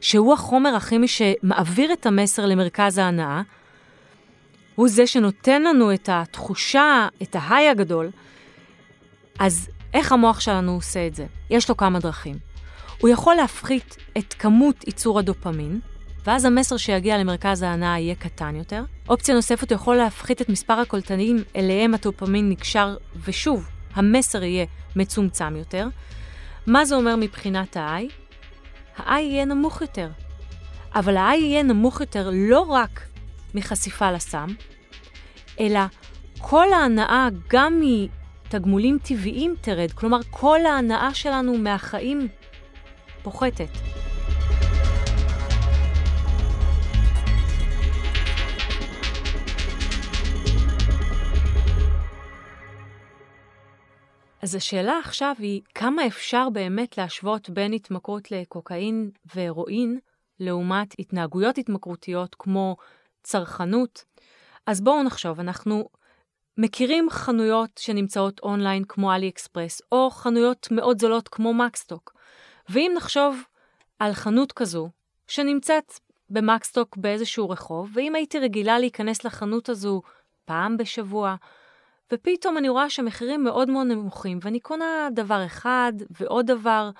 שהוא 0.00 0.34
החומר 0.34 0.74
הכימי 0.74 1.08
שמעביר 1.08 1.92
את 1.92 2.06
המסר 2.06 2.46
למרכז 2.46 2.98
ההנאה. 2.98 3.42
הוא 4.74 4.88
זה 4.88 5.06
שנותן 5.06 5.62
לנו 5.62 5.94
את 5.94 6.08
התחושה, 6.12 7.08
את 7.22 7.36
ההיי 7.38 7.68
הגדול. 7.68 8.10
אז 9.38 9.68
איך 9.94 10.12
המוח 10.12 10.40
שלנו 10.40 10.72
עושה 10.72 11.06
את 11.06 11.14
זה? 11.14 11.26
יש 11.50 11.68
לו 11.68 11.76
כמה 11.76 11.98
דרכים. 11.98 12.38
הוא 13.00 13.08
יכול 13.08 13.34
להפחית 13.34 13.96
את 14.18 14.34
כמות 14.38 14.86
ייצור 14.86 15.18
הדופמין, 15.18 15.80
ואז 16.24 16.44
המסר 16.44 16.76
שיגיע 16.76 17.18
למרכז 17.18 17.62
ההנאה 17.62 17.98
יהיה 17.98 18.14
קטן 18.14 18.56
יותר. 18.56 18.84
אופציה 19.08 19.34
נוספת, 19.34 19.70
יכול 19.70 19.96
להפחית 19.96 20.42
את 20.42 20.48
מספר 20.48 20.72
הקולטנים 20.72 21.36
אליהם 21.56 21.94
הדופמין 21.94 22.50
נקשר, 22.50 22.96
ושוב, 23.24 23.68
המסר 23.94 24.42
יהיה 24.42 24.66
מצומצם 24.96 25.56
יותר. 25.56 25.88
מה 26.66 26.84
זה 26.84 26.94
אומר 26.94 27.16
מבחינת 27.16 27.76
ה-I? 27.76 28.12
ה-I 28.96 29.20
יהיה 29.20 29.44
נמוך 29.44 29.80
יותר. 29.80 30.08
אבל 30.94 31.16
ה-I 31.16 31.36
יהיה 31.36 31.62
נמוך 31.62 32.00
יותר 32.00 32.30
לא 32.32 32.60
רק 32.60 33.00
מחשיפה 33.54 34.12
לסם, 34.12 34.48
אלא 35.60 35.80
כל 36.38 36.72
ההנאה 36.72 37.28
גם 37.48 37.80
מתגמולים 37.80 38.98
טבעיים 39.02 39.54
תרד, 39.60 39.92
כלומר 39.92 40.18
כל 40.30 40.66
ההנאה 40.66 41.14
שלנו 41.14 41.58
מהחיים 41.58 42.28
פוחתת. 43.22 43.97
אז 54.48 54.54
השאלה 54.54 54.98
עכשיו 54.98 55.34
היא, 55.38 55.62
כמה 55.74 56.06
אפשר 56.06 56.48
באמת 56.50 56.98
להשוות 56.98 57.50
בין 57.50 57.72
התמכרות 57.72 58.30
לקוקאין 58.30 59.10
והרואין 59.34 59.98
לעומת 60.40 60.94
התנהגויות 60.98 61.58
התמכרותיות 61.58 62.36
כמו 62.38 62.76
צרכנות? 63.22 64.04
אז 64.66 64.80
בואו 64.80 65.02
נחשוב, 65.02 65.40
אנחנו 65.40 65.88
מכירים 66.58 67.10
חנויות 67.10 67.70
שנמצאות 67.78 68.40
אונליין 68.42 68.84
כמו 68.84 69.14
אלי 69.14 69.28
אקספרס, 69.28 69.82
או 69.92 70.10
חנויות 70.10 70.68
מאוד 70.70 71.00
זולות 71.00 71.28
כמו 71.28 71.54
מקסטוק. 71.54 72.12
ואם 72.68 72.92
נחשוב 72.96 73.42
על 73.98 74.12
חנות 74.12 74.52
כזו, 74.52 74.88
שנמצאת 75.26 75.92
במקסטוק 76.30 76.96
באיזשהו 76.96 77.50
רחוב, 77.50 77.90
ואם 77.94 78.14
הייתי 78.14 78.38
רגילה 78.38 78.78
להיכנס 78.78 79.24
לחנות 79.24 79.68
הזו 79.68 80.02
פעם 80.44 80.76
בשבוע, 80.76 81.36
ופתאום 82.12 82.58
אני 82.58 82.68
רואה 82.68 82.90
שהמחירים 82.90 83.44
מאוד 83.44 83.70
מאוד 83.70 83.86
נמוכים, 83.86 84.38
ואני 84.42 84.60
קונה 84.60 85.08
דבר 85.12 85.46
אחד 85.46 85.92
ועוד 86.10 86.46
דבר, 86.46 86.90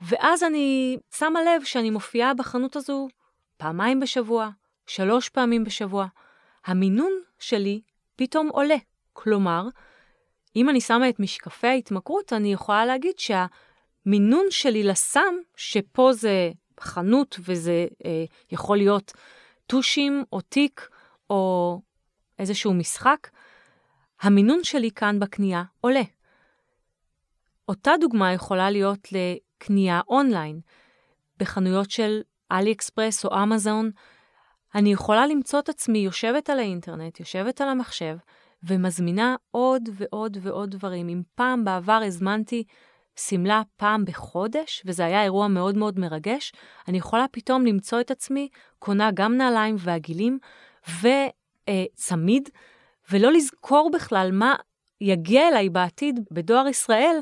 ואז 0.00 0.42
אני 0.42 0.98
שמה 1.14 1.42
לב 1.42 1.64
שאני 1.64 1.90
מופיעה 1.90 2.34
בחנות 2.34 2.76
הזו 2.76 3.08
פעמיים 3.56 4.00
בשבוע, 4.00 4.48
שלוש 4.86 5.28
פעמים 5.28 5.64
בשבוע. 5.64 6.06
המינון 6.66 7.12
שלי 7.38 7.80
פתאום 8.16 8.48
עולה. 8.48 8.76
כלומר, 9.12 9.64
אם 10.56 10.68
אני 10.68 10.80
שמה 10.80 11.08
את 11.08 11.20
משקפי 11.20 11.66
ההתמכרות, 11.66 12.32
אני 12.32 12.52
יכולה 12.52 12.86
להגיד 12.86 13.14
שהמינון 13.18 14.46
שלי 14.50 14.82
לסם, 14.82 15.34
שפה 15.56 16.12
זה 16.12 16.50
חנות 16.80 17.36
וזה 17.40 17.86
אה, 18.04 18.24
יכול 18.52 18.76
להיות 18.76 19.12
טושים 19.66 20.24
או 20.32 20.40
תיק 20.40 20.88
או 21.30 21.80
איזשהו 22.38 22.74
משחק, 22.74 23.28
המינון 24.24 24.64
שלי 24.64 24.90
כאן 24.90 25.20
בקנייה 25.20 25.62
עולה. 25.80 26.02
אותה 27.68 27.92
דוגמה 28.00 28.32
יכולה 28.32 28.70
להיות 28.70 29.08
לקנייה 29.12 30.00
אונליין. 30.08 30.60
בחנויות 31.38 31.90
של 31.90 32.20
אלי 32.52 32.72
אקספרס 32.72 33.24
או 33.24 33.42
אמזון, 33.42 33.90
אני 34.74 34.92
יכולה 34.92 35.26
למצוא 35.26 35.58
את 35.58 35.68
עצמי 35.68 35.98
יושבת 35.98 36.50
על 36.50 36.58
האינטרנט, 36.58 37.20
יושבת 37.20 37.60
על 37.60 37.68
המחשב, 37.68 38.16
ומזמינה 38.62 39.36
עוד 39.50 39.88
ועוד 39.92 40.36
ועוד 40.40 40.70
דברים. 40.70 41.08
אם 41.08 41.22
פעם 41.34 41.64
בעבר 41.64 42.00
הזמנתי 42.06 42.64
שמלה 43.16 43.62
פעם 43.76 44.04
בחודש, 44.04 44.82
וזה 44.86 45.04
היה 45.04 45.22
אירוע 45.22 45.48
מאוד 45.48 45.76
מאוד 45.76 45.98
מרגש, 45.98 46.52
אני 46.88 46.98
יכולה 46.98 47.26
פתאום 47.32 47.66
למצוא 47.66 48.00
את 48.00 48.10
עצמי 48.10 48.48
קונה 48.78 49.10
גם 49.14 49.36
נעליים 49.36 49.76
ועגילים 49.78 50.38
וצמיד, 51.00 52.48
ולא 53.10 53.32
לזכור 53.32 53.90
בכלל 53.92 54.30
מה 54.32 54.54
יגיע 55.00 55.48
אליי 55.48 55.68
בעתיד 55.68 56.20
בדואר 56.30 56.68
ישראל, 56.68 57.16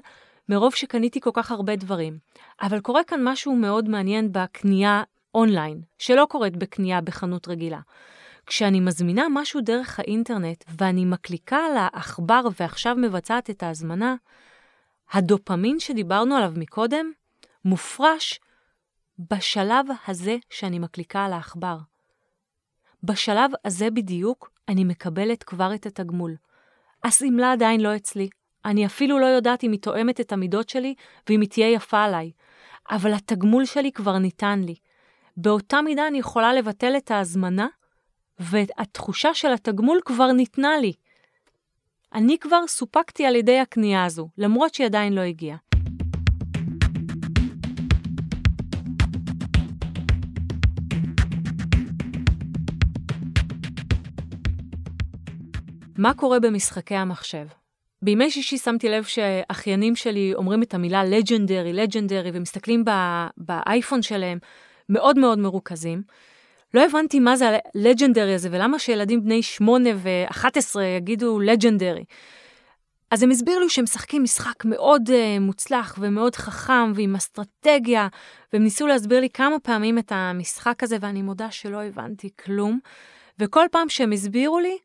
מרוב 0.49 0.75
שקניתי 0.75 1.21
כל 1.21 1.31
כך 1.35 1.51
הרבה 1.51 1.77
דברים. 1.77 2.19
אבל 2.63 2.81
קורה 2.81 3.05
כאן 3.05 3.21
משהו 3.25 3.57
מאוד 3.57 3.89
מעניין 3.89 4.33
בקנייה 4.33 5.03
אונליין, 5.35 5.83
שלא 5.99 6.27
קורית 6.31 6.57
בקנייה 6.57 7.01
בחנות 7.01 7.49
רגילה. 7.49 7.81
כשאני 8.47 8.81
מזמינה 8.81 9.27
משהו 9.31 9.61
דרך 9.61 9.99
האינטרנט 9.99 10.65
ואני 10.79 11.05
מקליקה 11.05 11.57
על 11.57 11.77
העכבר 11.77 12.41
ועכשיו 12.61 12.97
מבצעת 12.97 13.51
את 13.51 13.63
ההזמנה, 13.63 14.15
הדופמין 15.13 15.81
שדיברנו 15.81 16.37
עליו 16.37 16.53
מקודם 16.57 17.13
מופרש 17.65 18.41
בשלב 19.19 19.87
הזה 20.07 20.37
שאני 20.51 20.79
מקליקה 20.79 21.25
על 21.25 21.33
העכבר. 21.33 21.79
בשלב 23.03 23.51
הזה 23.65 23.91
בדיוק 23.91 24.52
אני 24.69 24.85
מקבלת 24.85 25.43
כבר 25.43 25.75
את 25.75 25.87
התגמול. 25.87 26.37
השמלה 27.05 27.53
עדיין 27.53 27.81
לא 27.81 27.97
אצלי. 27.97 28.29
אני 28.65 28.87
אפילו 28.87 29.19
לא 29.19 29.27
יודעת 29.27 29.65
אם 29.65 29.73
היא 29.73 29.81
תואמת 29.81 30.21
את 30.21 30.33
המידות 30.33 30.69
שלי 30.69 30.95
ואם 31.29 31.41
היא 31.41 31.49
תהיה 31.49 31.73
יפה 31.73 32.05
עליי. 32.05 32.31
אבל 32.91 33.15
התגמול 33.15 33.65
שלי 33.65 33.93
כבר 33.93 34.19
ניתן 34.19 34.61
לי. 34.67 34.75
באותה 35.37 35.83
מידה 35.83 36.09
אני 36.09 36.19
יכולה 36.19 36.55
לבטל 36.55 36.97
את 36.97 37.11
ההזמנה, 37.11 37.67
והתחושה 38.39 39.35
של 39.35 39.53
התגמול 39.53 40.01
כבר 40.05 40.33
ניתנה 40.33 40.79
לי. 40.79 40.93
אני 42.15 42.39
כבר 42.39 42.67
סופקתי 42.67 43.27
על 43.27 43.37
ידי 43.37 43.59
הקנייה 43.59 44.05
הזו, 44.05 44.29
למרות 44.39 44.75
שהיא 44.75 44.87
עדיין 44.87 45.13
לא 45.13 45.21
הגיעה. 45.21 45.57
מה 55.99 56.15
קורה 56.15 56.41
במשחקי 56.41 56.95
המחשב? 56.95 57.47
בימי 58.03 58.31
שישי 58.31 58.59
שמתי 58.59 58.89
לב 58.89 59.05
שאחיינים 59.05 59.97
שלי 59.97 60.35
אומרים 60.35 60.63
את 60.63 60.75
המילה 60.75 61.05
לג'נדרי, 61.05 61.73
לג'נדרי, 61.73 62.31
ומסתכלים 62.35 62.85
באייפון 63.37 64.03
שלהם, 64.03 64.39
מאוד 64.89 65.19
מאוד 65.19 65.39
מרוכזים. 65.39 66.03
לא 66.75 66.85
הבנתי 66.85 67.21
מה 67.21 67.37
זה 67.37 67.59
הלג'נדרי 67.75 68.35
הזה, 68.35 68.49
ולמה 68.53 68.79
שילדים 68.79 69.25
בני 69.25 69.43
8 69.43 69.91
ו-11 69.97 70.81
יגידו 70.97 71.41
לג'נדרי. 71.41 72.05
אז 73.11 73.23
הם 73.23 73.31
הסבירו 73.31 73.61
לי 73.61 73.69
שהם 73.69 73.85
משחקים 73.85 74.23
משחק 74.23 74.65
מאוד 74.65 75.09
uh, 75.09 75.41
מוצלח 75.41 75.97
ומאוד 76.01 76.37
חכם 76.37 76.93
ועם 76.95 77.15
אסטרטגיה, 77.15 78.09
והם 78.53 78.63
ניסו 78.63 78.87
להסביר 78.87 79.21
לי 79.21 79.31
כמה 79.31 79.59
פעמים 79.59 79.99
את 79.99 80.13
המשחק 80.15 80.83
הזה, 80.83 80.97
ואני 81.01 81.23
מודה 81.23 81.51
שלא 81.51 81.83
הבנתי 81.83 82.31
כלום. 82.45 82.79
וכל 83.39 83.67
פעם 83.71 83.89
שהם 83.89 84.13
הסבירו 84.13 84.61
לי, 84.61 84.79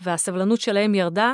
והסבלנות 0.00 0.60
שלהם 0.60 0.94
ירדה, 0.94 1.32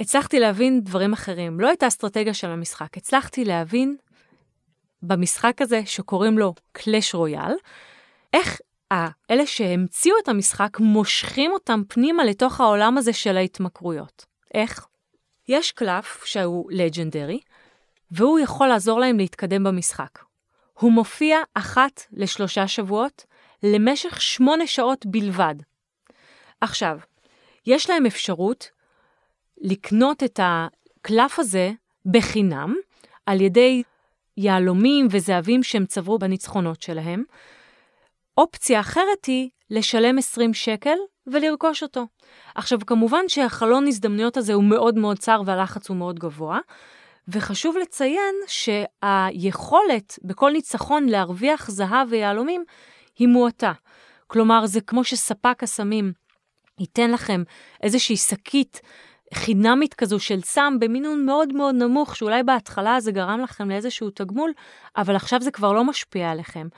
הצלחתי 0.00 0.40
להבין 0.40 0.80
דברים 0.80 1.12
אחרים. 1.12 1.60
לא 1.60 1.72
את 1.72 1.82
האסטרטגיה 1.82 2.34
של 2.34 2.50
המשחק, 2.50 2.96
הצלחתי 2.96 3.44
להבין 3.44 3.96
במשחק 5.02 5.62
הזה 5.62 5.82
שקוראים 5.86 6.38
לו 6.38 6.54
קלאש 6.72 7.14
רויאל, 7.14 7.52
איך 8.32 8.60
אלה 9.30 9.46
שהמציאו 9.46 10.16
את 10.22 10.28
המשחק 10.28 10.80
מושכים 10.80 11.52
אותם 11.52 11.82
פנימה 11.88 12.24
לתוך 12.24 12.60
העולם 12.60 12.98
הזה 12.98 13.12
של 13.12 13.36
ההתמכרויות. 13.36 14.26
איך? 14.54 14.86
יש 15.48 15.72
קלף 15.72 16.24
שהוא 16.24 16.70
לג'נדרי, 16.72 17.40
והוא 18.10 18.38
יכול 18.38 18.68
לעזור 18.68 19.00
להם 19.00 19.18
להתקדם 19.18 19.64
במשחק. 19.64 20.18
הוא 20.72 20.92
מופיע 20.92 21.38
אחת 21.54 22.02
לשלושה 22.12 22.68
שבועות, 22.68 23.24
למשך 23.62 24.22
שמונה 24.22 24.66
שעות 24.66 25.06
בלבד. 25.06 25.54
עכשיו, 26.60 26.98
יש 27.68 27.90
להם 27.90 28.06
אפשרות 28.06 28.70
לקנות 29.60 30.22
את 30.22 30.40
הקלף 30.42 31.38
הזה 31.38 31.70
בחינם, 32.06 32.74
על 33.26 33.40
ידי 33.40 33.82
יהלומים 34.36 35.08
וזהבים 35.10 35.62
שהם 35.62 35.86
צברו 35.86 36.18
בניצחונות 36.18 36.82
שלהם. 36.82 37.22
אופציה 38.38 38.80
אחרת 38.80 39.24
היא 39.26 39.48
לשלם 39.70 40.18
20 40.18 40.54
שקל 40.54 40.96
ולרכוש 41.26 41.82
אותו. 41.82 42.06
עכשיו, 42.54 42.78
כמובן 42.86 43.28
שהחלון 43.28 43.86
הזדמנויות 43.86 44.36
הזה 44.36 44.52
הוא 44.54 44.64
מאוד 44.64 44.98
מאוד 44.98 45.18
צר 45.18 45.42
והלחץ 45.46 45.88
הוא 45.88 45.96
מאוד 45.96 46.18
גבוה, 46.18 46.58
וחשוב 47.28 47.76
לציין 47.76 48.34
שהיכולת 48.46 50.18
בכל 50.24 50.50
ניצחון 50.50 51.06
להרוויח 51.08 51.70
זהב 51.70 52.08
ויהלומים 52.10 52.64
היא 53.18 53.28
מועטה. 53.28 53.72
כלומר, 54.26 54.66
זה 54.66 54.80
כמו 54.80 55.04
שספק 55.04 55.62
הסמים 55.62 56.12
ייתן 56.78 57.10
לכם 57.10 57.42
איזושהי 57.82 58.16
שקית 58.16 58.80
חינמית 59.34 59.94
כזו 59.94 60.20
של 60.20 60.40
סם 60.42 60.76
במינון 60.80 61.26
מאוד 61.26 61.52
מאוד 61.52 61.74
נמוך, 61.74 62.16
שאולי 62.16 62.42
בהתחלה 62.42 63.00
זה 63.00 63.12
גרם 63.12 63.40
לכם 63.40 63.68
לאיזשהו 63.68 64.10
תגמול, 64.10 64.52
אבל 64.96 65.16
עכשיו 65.16 65.40
זה 65.40 65.50
כבר 65.50 65.72
לא 65.72 65.84
משפיע 65.84 66.30
עליכם. 66.30 66.68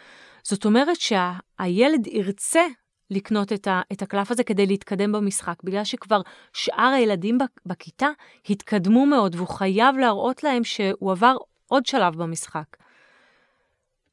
זאת 0.43 0.65
אומרת 0.65 0.97
שהילד 1.01 2.07
ירצה 2.07 2.67
לקנות 3.11 3.53
את, 3.53 3.67
ה, 3.67 3.81
את 3.93 4.03
הקלף 4.03 4.31
הזה 4.31 4.45
כדי 4.45 4.67
להתקדם 4.67 5.13
במשחק, 5.13 5.63
בגלל 5.65 5.85
שכבר 5.85 6.21
שאר 6.53 6.93
הילדים 6.97 7.39
בכיתה 7.67 8.09
התקדמו 8.51 9.07
מאוד, 9.07 9.35
והוא 9.35 9.49
חייב 9.49 9.97
להראות 9.97 10.45
להם 10.45 10.65
שהוא 10.65 11.13
עבר 11.13 11.37
עוד 11.67 11.87
שלב 11.87 12.17
במשחק. 12.17 12.77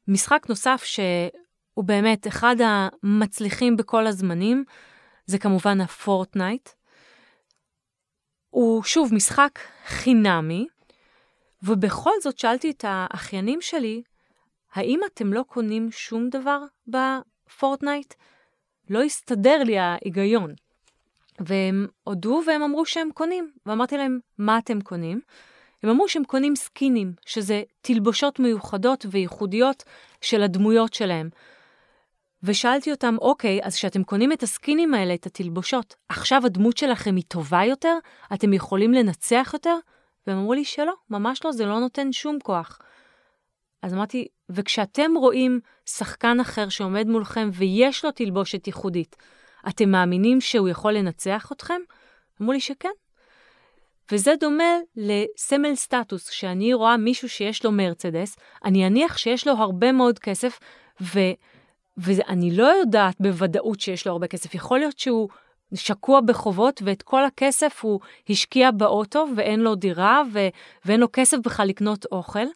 משחק 0.08 0.46
נוסף 0.48 0.82
שהוא 0.84 1.84
באמת 1.84 2.26
אחד 2.26 2.56
המצליחים 2.60 3.76
בכל 3.76 4.06
הזמנים, 4.06 4.64
זה 5.28 5.38
כמובן 5.38 5.80
הפורטנייט. 5.80 6.68
הוא 8.50 8.82
שוב 8.82 9.14
משחק 9.14 9.58
חינמי, 9.86 10.66
ובכל 11.62 12.10
זאת 12.22 12.38
שאלתי 12.38 12.70
את 12.70 12.84
האחיינים 12.88 13.60
שלי, 13.60 14.02
האם 14.72 15.00
אתם 15.06 15.32
לא 15.32 15.44
קונים 15.48 15.90
שום 15.90 16.28
דבר 16.28 16.60
בפורטנייט? 16.86 18.14
לא 18.90 19.02
הסתדר 19.02 19.62
לי 19.62 19.78
ההיגיון. 19.78 20.54
והם 21.40 21.86
הודו 22.04 22.42
והם 22.46 22.62
אמרו 22.62 22.86
שהם 22.86 23.08
קונים, 23.14 23.52
ואמרתי 23.66 23.96
להם, 23.96 24.18
מה 24.38 24.58
אתם 24.58 24.80
קונים? 24.80 25.20
הם 25.82 25.90
אמרו 25.90 26.08
שהם 26.08 26.24
קונים 26.24 26.56
סקינים, 26.56 27.12
שזה 27.26 27.62
תלבושות 27.80 28.38
מיוחדות 28.38 29.06
וייחודיות 29.10 29.84
של 30.20 30.42
הדמויות 30.42 30.94
שלהם. 30.94 31.30
ושאלתי 32.42 32.90
אותם, 32.90 33.16
אוקיי, 33.20 33.60
אז 33.62 33.74
כשאתם 33.74 34.04
קונים 34.04 34.32
את 34.32 34.42
הסקינים 34.42 34.94
האלה, 34.94 35.14
את 35.14 35.26
התלבושות, 35.26 35.94
עכשיו 36.08 36.42
הדמות 36.46 36.76
שלכם 36.76 37.16
היא 37.16 37.24
טובה 37.28 37.64
יותר? 37.64 37.98
אתם 38.34 38.52
יכולים 38.52 38.92
לנצח 38.92 39.50
יותר? 39.52 39.76
והם 40.26 40.38
אמרו 40.38 40.54
לי 40.54 40.64
שלא, 40.64 40.92
ממש 41.10 41.44
לא, 41.44 41.52
זה 41.52 41.66
לא 41.66 41.80
נותן 41.80 42.12
שום 42.12 42.38
כוח. 42.42 42.78
אז 43.82 43.94
אמרתי, 43.94 44.26
וכשאתם 44.50 45.10
רואים 45.16 45.60
שחקן 45.86 46.40
אחר 46.40 46.68
שעומד 46.68 47.06
מולכם 47.06 47.50
ויש 47.52 48.04
לו 48.04 48.10
תלבושת 48.10 48.66
ייחודית, 48.66 49.16
אתם 49.68 49.90
מאמינים 49.90 50.40
שהוא 50.40 50.68
יכול 50.68 50.92
לנצח 50.92 51.52
אתכם? 51.52 51.80
אמרו 52.40 52.52
לי 52.52 52.60
שכן. 52.60 52.88
וזה 54.12 54.34
דומה 54.40 54.78
לסמל 54.96 55.74
סטטוס, 55.74 56.28
כשאני 56.28 56.74
רואה 56.74 56.96
מישהו 56.96 57.28
שיש 57.28 57.64
לו 57.64 57.72
מרצדס, 57.72 58.36
אני 58.64 58.86
אניח 58.86 59.18
שיש 59.18 59.46
לו 59.46 59.52
הרבה 59.52 59.92
מאוד 59.92 60.18
כסף, 60.18 60.58
ו... 61.00 61.18
ואני 61.98 62.56
לא 62.56 62.64
יודעת 62.64 63.16
בוודאות 63.20 63.80
שיש 63.80 64.06
לו 64.06 64.12
הרבה 64.12 64.26
כסף. 64.26 64.54
יכול 64.54 64.78
להיות 64.78 64.98
שהוא 64.98 65.28
שקוע 65.74 66.20
בחובות 66.20 66.82
ואת 66.84 67.02
כל 67.02 67.24
הכסף 67.24 67.80
הוא 67.82 68.00
השקיע 68.28 68.70
באוטו 68.70 69.26
ואין 69.36 69.60
לו 69.60 69.74
דירה 69.74 70.22
ו... 70.32 70.48
ואין 70.84 71.00
לו 71.00 71.06
כסף 71.12 71.38
בכלל 71.44 71.66
לקנות 71.66 72.06
אוכל, 72.12 72.46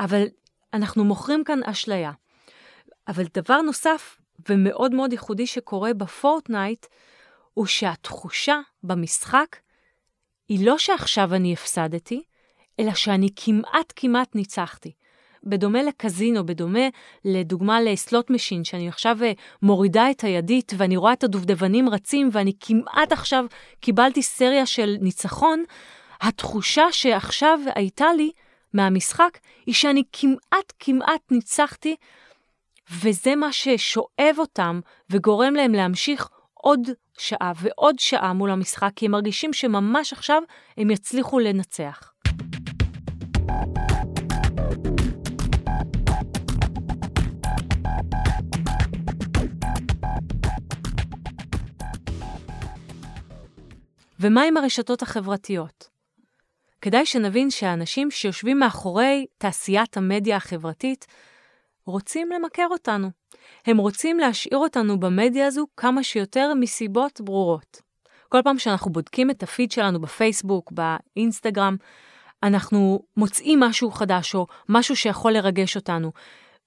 אבל 0.00 0.24
אנחנו 0.74 1.04
מוכרים 1.04 1.44
כאן 1.44 1.60
אשליה. 1.64 2.12
אבל 3.08 3.24
דבר 3.34 3.60
נוסף 3.60 4.18
ומאוד 4.48 4.94
מאוד 4.94 5.12
ייחודי 5.12 5.46
שקורה 5.46 5.94
בפורטנייט, 5.94 6.86
הוא 7.54 7.66
שהתחושה 7.66 8.60
במשחק 8.82 9.56
היא 10.48 10.66
לא 10.66 10.78
שעכשיו 10.78 11.34
אני 11.34 11.52
הפסדתי, 11.52 12.22
אלא 12.80 12.94
שאני 12.94 13.28
כמעט 13.36 13.92
כמעט 13.96 14.34
ניצחתי. 14.34 14.92
בדומה 15.44 15.82
לקזינו, 15.82 16.46
בדומה 16.46 16.88
לדוגמה 17.24 17.80
ל 17.80 17.90
slot 17.90 18.30
machine, 18.30 18.64
שאני 18.64 18.88
עכשיו 18.88 19.18
אה, 19.22 19.32
מורידה 19.62 20.10
את 20.10 20.24
הידית 20.24 20.72
ואני 20.76 20.96
רואה 20.96 21.12
את 21.12 21.24
הדובדבנים 21.24 21.88
רצים 21.88 22.28
ואני 22.32 22.52
כמעט 22.60 23.12
עכשיו 23.12 23.44
קיבלתי 23.80 24.22
סריה 24.22 24.66
של 24.66 24.96
ניצחון, 25.00 25.64
התחושה 26.20 26.92
שעכשיו 26.92 27.58
הייתה 27.74 28.06
לי 28.16 28.30
מהמשחק 28.74 29.38
היא 29.66 29.74
שאני 29.74 30.02
כמעט 30.12 30.72
כמעט 30.78 31.20
ניצחתי, 31.30 31.96
וזה 33.02 33.36
מה 33.36 33.52
ששואב 33.52 34.36
אותם 34.38 34.80
וגורם 35.10 35.54
להם 35.54 35.72
להמשיך 35.72 36.28
עוד 36.54 36.80
שעה 37.18 37.52
ועוד 37.56 37.98
שעה 37.98 38.32
מול 38.32 38.50
המשחק, 38.50 38.90
כי 38.96 39.06
הם 39.06 39.12
מרגישים 39.12 39.52
שממש 39.52 40.12
עכשיו 40.12 40.42
הם 40.76 40.90
יצליחו 40.90 41.38
לנצח. 41.38 42.12
ומה 54.22 54.42
עם 54.42 54.56
הרשתות 54.56 55.02
החברתיות? 55.02 55.88
כדאי 56.80 57.06
שנבין 57.06 57.50
שהאנשים 57.50 58.10
שיושבים 58.10 58.58
מאחורי 58.58 59.26
תעשיית 59.38 59.96
המדיה 59.96 60.36
החברתית 60.36 61.06
רוצים 61.86 62.28
למכר 62.30 62.66
אותנו. 62.70 63.10
הם 63.66 63.76
רוצים 63.76 64.18
להשאיר 64.18 64.58
אותנו 64.58 65.00
במדיה 65.00 65.46
הזו 65.46 65.66
כמה 65.76 66.02
שיותר 66.02 66.54
מסיבות 66.54 67.20
ברורות. 67.20 67.80
כל 68.28 68.40
פעם 68.44 68.58
שאנחנו 68.58 68.92
בודקים 68.92 69.30
את 69.30 69.42
הפיד 69.42 69.70
שלנו 69.72 70.00
בפייסבוק, 70.00 70.72
באינסטגרם, 70.72 71.76
אנחנו 72.42 73.02
מוצאים 73.16 73.60
משהו 73.60 73.90
חדש 73.90 74.34
או 74.34 74.46
משהו 74.68 74.96
שיכול 74.96 75.32
לרגש 75.32 75.76
אותנו, 75.76 76.12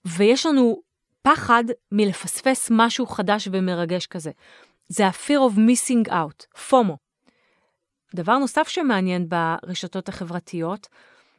ויש 0.06 0.46
לנו 0.46 0.82
פחד 1.22 1.63
מלפספס 1.91 2.68
משהו 2.72 3.08
חדש 3.08 3.48
ומרגש 3.52 4.06
כזה. 4.08 4.32
זה 4.88 5.08
ה-fear 5.08 5.52
of 5.52 5.58
missing 5.58 6.10
out, 6.10 6.70
FOMO. 6.70 7.05
דבר 8.15 8.38
נוסף 8.38 8.67
שמעניין 8.67 9.30
ברשתות 9.30 10.10
החברתיות, 10.10 10.88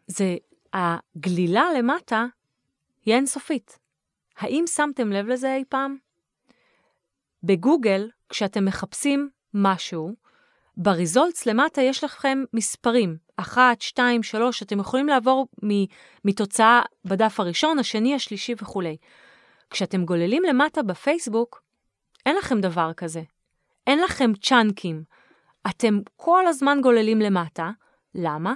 זה 0.07 0.37
הגלילה 0.73 1.65
למטה 1.79 2.27
היא 3.05 3.15
אינסופית. 3.15 3.79
האם 4.39 4.65
שמתם 4.67 5.13
לב 5.13 5.27
לזה 5.27 5.55
אי 5.55 5.65
פעם? 5.69 5.97
בגוגל, 7.43 8.11
כשאתם 8.29 8.65
מחפשים 8.65 9.31
משהו, 9.55 10.15
בריזולטס 10.77 11.47
למטה 11.47 11.83
יש 11.83 12.05
לכם 12.05 12.45
מספרים, 12.53 13.17
1, 13.37 13.81
2, 13.81 14.23
3, 14.23 14.63
אתם 14.63 14.81
יכולים 14.81 15.07
לעבור 15.07 15.47
מתוצאה 16.25 16.83
בדף 17.05 17.41
הראשון, 17.41 17.79
השני, 17.79 18.15
השלישי 18.15 18.55
וכולי. 18.63 18.97
כשאתם 19.71 20.05
גוללים 20.05 20.43
למטה 20.43 20.83
בפייסבוק, 20.83 21.63
אין 22.27 22.37
לכם 22.37 22.61
דבר 22.61 22.93
כזה. 22.93 23.23
אין 23.87 23.99
לכם 23.99 24.33
צ'אנקים. 24.43 25.16
אתם 25.71 25.99
כל 26.17 26.47
הזמן 26.47 26.79
גוללים 26.83 27.21
למטה. 27.21 27.71
למה? 28.15 28.55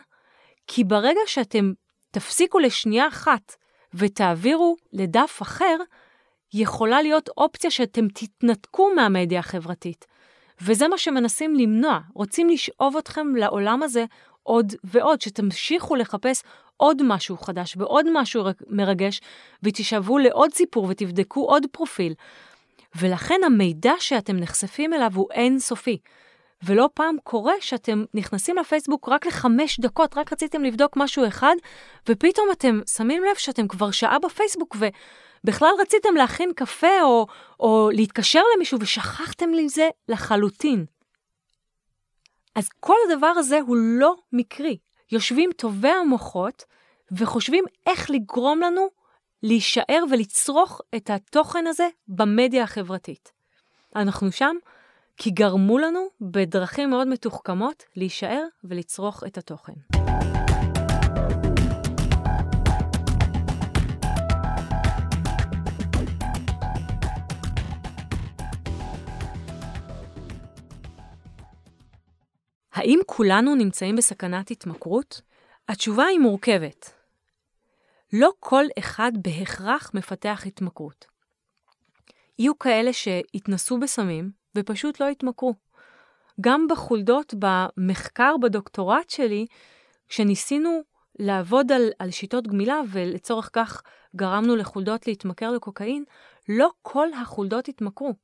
כי 0.67 0.85
ברגע 0.85 1.21
שאתם 1.27 1.73
תפסיקו 2.11 2.59
לשנייה 2.59 3.09
אחת 3.09 3.57
ותעבירו 3.95 4.77
לדף 4.93 5.39
אחר, 5.43 5.77
יכולה 6.55 7.03
להיות 7.03 7.29
אופציה 7.37 7.71
שאתם 7.71 8.09
תתנתקו 8.09 8.91
מהמדיה 8.97 9.39
החברתית. 9.39 10.07
וזה 10.63 10.89
מה 10.89 10.99
שמנסים 10.99 11.55
למנוע, 11.55 11.99
רוצים 12.15 12.49
לשאוב 12.49 12.97
אתכם 12.97 13.37
לעולם 13.37 13.83
הזה 13.83 14.05
עוד 14.43 14.73
ועוד, 14.85 15.21
שתמשיכו 15.21 15.97
לחפש 15.97 16.43
עוד 16.77 17.03
משהו 17.05 17.37
חדש 17.37 17.77
ועוד 17.77 18.07
משהו 18.13 18.45
מרגש, 18.69 19.21
ותשאבו 19.63 20.19
לעוד 20.19 20.53
סיפור 20.55 20.85
ותבדקו 20.85 21.45
עוד 21.45 21.67
פרופיל. 21.73 22.15
ולכן 22.97 23.41
המידע 23.47 23.93
שאתם 23.99 24.37
נחשפים 24.37 24.95
אליו 24.95 25.11
הוא 25.15 25.29
אינסופי. 25.33 25.99
ולא 26.63 26.89
פעם 26.95 27.17
קורה 27.25 27.55
שאתם 27.61 28.05
נכנסים 28.15 28.57
לפייסבוק 28.57 29.09
רק 29.09 29.27
לחמש 29.27 29.81
דקות, 29.81 30.19
רק 30.19 30.33
רציתם 30.33 30.65
לבדוק 30.65 30.97
משהו 30.97 31.27
אחד, 31.27 31.55
ופתאום 32.09 32.49
אתם 32.53 32.81
שמים 32.95 33.23
לב 33.25 33.37
שאתם 33.37 33.69
כבר 33.69 33.91
שעה 33.91 34.19
בפייסבוק, 34.19 34.77
ובכלל 35.45 35.71
רציתם 35.81 36.15
להכין 36.17 36.53
קפה 36.57 37.03
או, 37.03 37.27
או 37.61 37.91
להתקשר 37.93 38.43
למישהו, 38.57 38.79
ושכחתם 38.81 39.51
לזה 39.51 39.89
לחלוטין. 40.09 40.85
אז 42.55 42.69
כל 42.81 42.97
הדבר 43.09 43.27
הזה 43.27 43.61
הוא 43.61 43.77
לא 43.77 44.15
מקרי. 44.33 44.79
יושבים 45.13 45.51
טובי 45.57 45.89
המוחות 45.89 46.65
וחושבים 47.13 47.65
איך 47.87 48.11
לגרום 48.11 48.61
לנו 48.61 48.89
להישאר 49.43 50.05
ולצרוך 50.11 50.81
את 50.97 51.11
התוכן 51.11 51.67
הזה 51.67 51.89
במדיה 52.09 52.63
החברתית. 52.63 53.33
אנחנו 53.97 54.33
שם 54.33 54.57
כי 55.23 55.31
גרמו 55.31 55.79
לנו 55.79 56.07
בדרכים 56.21 56.91
מאוד 56.91 57.09
מתוחכמות 57.09 57.85
להישאר 57.97 58.45
ולצרוך 58.65 59.25
את 59.27 59.39
התוכן. 59.39 59.73
האם 72.73 72.99
כולנו 73.07 73.55
נמצאים 73.55 73.97
בסכנת 73.97 74.51
התמכרות? 74.51 75.21
התשובה 75.69 76.05
היא 76.05 76.19
מורכבת. 76.19 76.91
לא 78.13 78.31
כל 78.41 78.65
אחד 78.79 79.13
בהכרח 79.23 79.91
מפתח 79.95 80.43
התמכרות. 80.47 81.07
יהיו 82.39 82.59
כאלה 82.59 82.93
שהתנסו 82.93 83.79
בסמים 83.81 84.40
ופשוט 84.55 85.01
לא 85.01 85.09
התמכרו. 85.09 85.55
גם 86.41 86.67
בחולדות 86.71 87.35
במחקר 87.39 88.37
בדוקטורט 88.43 89.11
שלי, 89.11 89.47
כשניסינו 90.09 90.81
לעבוד 91.19 91.73
על, 91.73 91.91
על 91.99 92.11
שיטות 92.11 92.47
גמילה 92.47 92.81
ולצורך 92.91 93.51
כך 93.53 93.83
גרמנו 94.17 94.57
לחולדות 94.57 95.07
להתמכר 95.07 95.51
לקוקאין, 95.51 96.05
לא 96.49 96.71
כל 96.83 97.09
החולדות 97.13 97.69
התמכרו. 97.69 98.15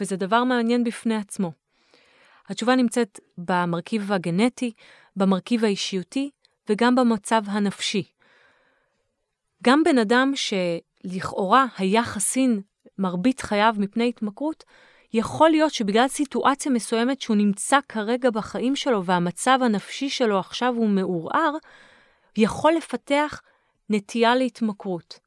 וזה 0.00 0.16
דבר 0.16 0.44
מעניין 0.44 0.84
בפני 0.84 1.16
עצמו. 1.16 1.52
התשובה 2.48 2.76
נמצאת 2.76 3.20
במרכיב 3.38 4.12
הגנטי, 4.12 4.72
במרכיב 5.16 5.64
האישיותי 5.64 6.30
וגם 6.68 6.94
במצב 6.94 7.42
הנפשי. 7.46 8.02
גם 9.62 9.82
בן 9.84 9.98
אדם 9.98 10.32
שלכאורה 10.34 11.66
היה 11.78 12.04
חסין 12.04 12.60
מרבית 12.98 13.40
חייו 13.40 13.74
מפני 13.78 14.08
התמכרות, 14.08 14.64
יכול 15.14 15.50
להיות 15.50 15.74
שבגלל 15.74 16.08
סיטואציה 16.08 16.72
מסוימת 16.72 17.20
שהוא 17.20 17.36
נמצא 17.36 17.78
כרגע 17.88 18.30
בחיים 18.30 18.76
שלו 18.76 19.04
והמצב 19.04 19.58
הנפשי 19.62 20.10
שלו 20.10 20.38
עכשיו 20.38 20.74
הוא 20.76 20.88
מעורער, 20.88 21.56
יכול 22.36 22.72
לפתח 22.72 23.40
נטייה 23.90 24.36
להתמכרות. 24.36 25.18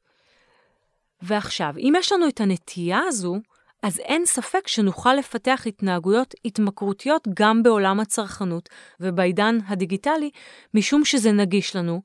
ועכשיו, 1.22 1.74
אם 1.78 1.92
יש 1.98 2.12
לנו 2.12 2.28
את 2.28 2.40
הנטייה 2.40 3.00
הזו, 3.06 3.36
אז 3.82 3.98
אין 3.98 4.26
ספק 4.26 4.68
שנוכל 4.68 5.14
לפתח 5.14 5.62
התנהגויות 5.66 6.34
התמכרותיות 6.44 7.28
גם 7.34 7.62
בעולם 7.62 8.00
הצרכנות 8.00 8.68
ובעידן 9.00 9.58
הדיגיטלי, 9.66 10.30
משום 10.74 11.04
שזה 11.04 11.32
נגיש 11.32 11.76
לנו, 11.76 12.02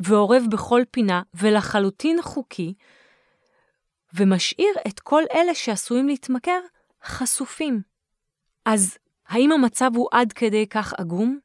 ועורב 0.00 0.42
בכל 0.50 0.82
פינה 0.90 1.22
ולחלוטין 1.34 2.22
חוקי, 2.22 2.74
ומשאיר 4.14 4.74
את 4.88 5.00
כל 5.00 5.22
אלה 5.34 5.54
שעשויים 5.54 6.06
להתמכר 6.06 6.60
חשופים. 7.06 7.82
אז 8.64 8.98
האם 9.28 9.52
המצב 9.52 9.90
הוא 9.94 10.08
עד 10.12 10.32
כדי 10.32 10.66
כך 10.66 10.94
עגום? 10.98 11.38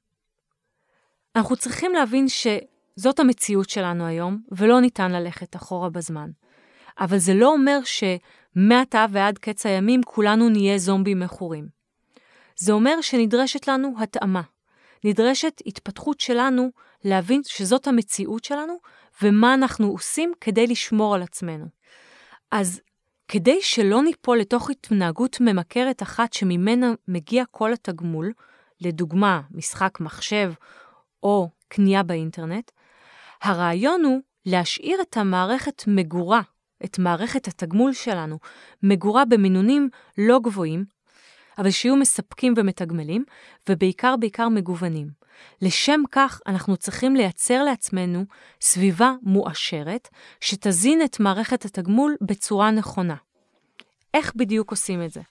אנחנו 1.36 1.56
צריכים 1.56 1.93
להבין 1.93 2.26
שזאת 2.28 3.19
המציאות 3.19 3.69
שלנו 3.69 4.06
היום, 4.06 4.41
ולא 4.52 4.82
ניתן 4.82 5.12
ללכת 5.12 5.56
אחורה 5.56 5.89
בזמן. 5.89 6.30
אבל 7.00 7.17
זה 7.17 7.34
לא 7.34 7.47
אומר 7.47 7.80
שמעתה 7.84 9.06
ועד 9.12 9.38
קץ 9.38 9.65
הימים 9.65 10.02
כולנו 10.04 10.50
נהיה 10.50 10.78
זומבים 10.78 11.19
מכורים. 11.19 11.67
זה 12.56 12.71
אומר 12.71 13.02
שנדרשת 13.02 13.67
לנו 13.67 13.93
התאמה. 14.00 14.41
נדרשת 15.04 15.62
התפתחות 15.65 16.19
שלנו 16.19 16.71
להבין 17.04 17.41
שזאת 17.45 17.88
המציאות 17.88 18.43
שלנו 18.43 18.78
ומה 19.21 19.54
אנחנו 19.54 19.88
עושים 19.88 20.32
כדי 20.41 20.67
לשמור 20.67 21.15
על 21.15 21.21
עצמנו. 21.21 21.65
אז 22.52 22.82
כדי 23.34 23.62
שלא 23.62 24.04
ניפול 24.04 24.39
לתוך 24.39 24.70
התנהגות 24.70 25.38
ממכרת 25.41 26.04
אחת 26.04 26.34
שממנה 26.34 26.94
מגיע 27.08 27.44
כל 27.52 27.74
התגמול, 27.74 28.34
לדוגמה, 28.82 29.41
משחק 29.52 30.00
מחשב 30.00 30.54
או 31.24 31.50
קנייה 31.67 32.04
באינטרנט, 32.04 32.72
הרעיון 33.41 34.06
הוא 34.06 34.20
להשאיר 34.46 35.02
את 35.02 35.17
המערכת 35.17 35.84
מגורה, 35.88 36.41
את 36.86 37.00
מערכת 37.00 37.48
התגמול 37.48 37.94
שלנו, 37.94 38.39
מגורה 38.84 39.26
במינונים 39.26 39.89
לא 40.17 40.39
גבוהים, 40.39 40.86
אבל 41.58 41.72
שיהיו 41.72 41.96
מספקים 41.96 42.54
ומתגמלים, 42.58 43.24
ובעיקר 43.70 44.15
בעיקר 44.20 44.50
מגוונים. 44.50 45.21
לשם 45.62 46.02
כך 46.12 46.41
אנחנו 46.48 46.78
צריכים 46.78 47.15
לייצר 47.15 47.63
לעצמנו 47.63 48.26
סביבה 48.62 49.13
מואשרת, 49.22 50.10
שתזין 50.41 51.02
את 51.06 51.20
מערכת 51.20 51.65
התגמול 51.65 52.15
בצורה 52.22 52.72
נכונה. 52.72 53.15
איך 54.13 54.36
בדיוק 54.36 54.72
עושים 54.72 55.04
את 55.04 55.12
זה? 55.12 55.22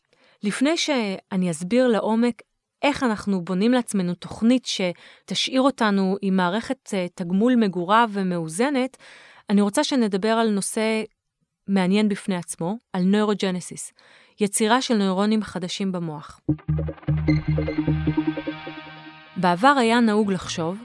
לפני 0.43 0.77
שאני 0.77 1.51
אסביר 1.51 1.89
לעומק 1.89 2.43
איך 2.83 3.03
אנחנו 3.03 3.45
בונים 3.45 3.73
לעצמנו 3.73 4.15
תוכנית 4.15 4.67
שתשאיר 4.67 5.61
אותנו 5.61 6.17
עם 6.23 6.37
מערכת 6.37 6.95
אה, 6.95 7.07
תגמול 7.15 7.57
מגורה 7.57 8.07
ומאוזנת, 8.11 8.97
אני 9.51 9.61
רוצה 9.61 9.85
שנדבר 9.85 10.29
על 10.33 10.51
נושא 10.51 11.03
מעניין 11.69 12.09
בפני 12.09 12.37
עצמו, 12.37 12.77
על 12.93 13.03
נוירוג'נסיס, 13.03 13.93
יצירה 14.41 14.83
של 14.83 14.97
נוירונים 14.97 15.43
חדשים 15.43 15.93
במוח. 15.93 16.41
בעבר 19.41 19.75
היה 19.79 20.01
נהוג 20.01 20.33
לחשוב 20.33 20.79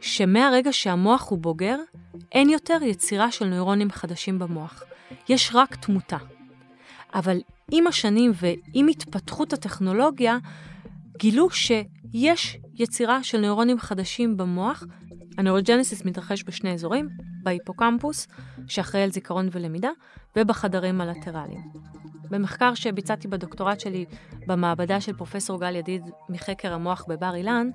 שמהרגע 0.00 0.72
שהמוח 0.72 1.30
הוא 1.30 1.38
בוגר, 1.38 1.76
אין 2.32 2.50
יותר 2.50 2.78
יצירה 2.82 3.32
של 3.32 3.44
נוירונים 3.44 3.90
חדשים 3.90 4.38
במוח. 4.38 4.82
יש 5.28 5.50
רק 5.54 5.74
תמותה. 5.76 6.16
אבל 7.14 7.40
עם 7.70 7.86
השנים 7.86 8.32
ועם 8.34 8.88
התפתחות 8.88 9.52
הטכנולוגיה, 9.52 10.38
גילו 11.18 11.50
שיש 11.50 12.58
יצירה 12.74 13.22
של 13.22 13.40
נוירונים 13.40 13.78
חדשים 13.78 14.36
במוח. 14.36 14.84
הנוירוג'נסיס 15.38 16.04
מתרחש 16.04 16.44
בשני 16.46 16.72
אזורים, 16.72 17.08
בהיפוקמפוס, 17.42 18.28
שאחראי 18.68 19.02
על 19.02 19.12
זיכרון 19.12 19.48
ולמידה, 19.52 19.90
ובחדרים 20.36 21.00
הלטרליים. 21.00 21.62
במחקר 22.32 22.74
שביצעתי 22.74 23.28
בדוקטורט 23.28 23.80
שלי 23.80 24.04
במעבדה 24.46 25.00
של 25.00 25.12
פרופסור 25.12 25.60
גל 25.60 25.76
ידיד 25.76 26.10
מחקר 26.28 26.72
המוח 26.72 27.04
בבר 27.08 27.34
אילן, 27.34 27.70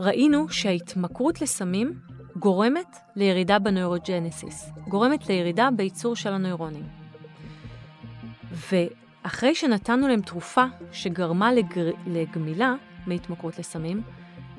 ראינו 0.00 0.48
שההתמכרות 0.48 1.42
לסמים 1.42 1.98
גורמת 2.36 2.96
לירידה 3.16 3.58
בנוירוג'נסיס, 3.58 4.70
גורמת 4.88 5.28
לירידה 5.28 5.68
בייצור 5.76 6.16
של 6.16 6.32
הנוירונים. 6.32 6.84
ואחרי 8.52 9.54
שנתנו 9.54 10.08
להם 10.08 10.20
תרופה 10.20 10.64
שגרמה 10.92 11.52
לגר... 11.52 11.90
לגמילה 12.06 12.74
מהתמכרות 13.06 13.58
לסמים, 13.58 14.02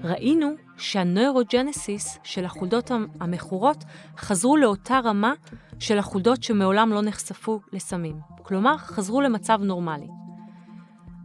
ראינו 0.03 0.53
שהנוירוג'נסיס 0.77 2.19
של 2.23 2.45
החולדות 2.45 2.91
המכורות 3.19 3.83
חזרו 4.17 4.57
לאותה 4.57 4.99
רמה 5.03 5.33
של 5.79 5.97
החולדות 5.97 6.43
שמעולם 6.43 6.89
לא 6.89 7.01
נחשפו 7.01 7.59
לסמים. 7.73 8.19
כלומר, 8.43 8.77
חזרו 8.77 9.21
למצב 9.21 9.59
נורמלי. 9.63 10.07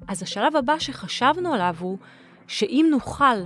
אז 0.08 0.22
השלב 0.22 0.56
הבא 0.56 0.78
שחשבנו 0.78 1.54
עליו 1.54 1.76
הוא 1.78 1.98
שאם 2.46 2.86
נוכל 2.90 3.36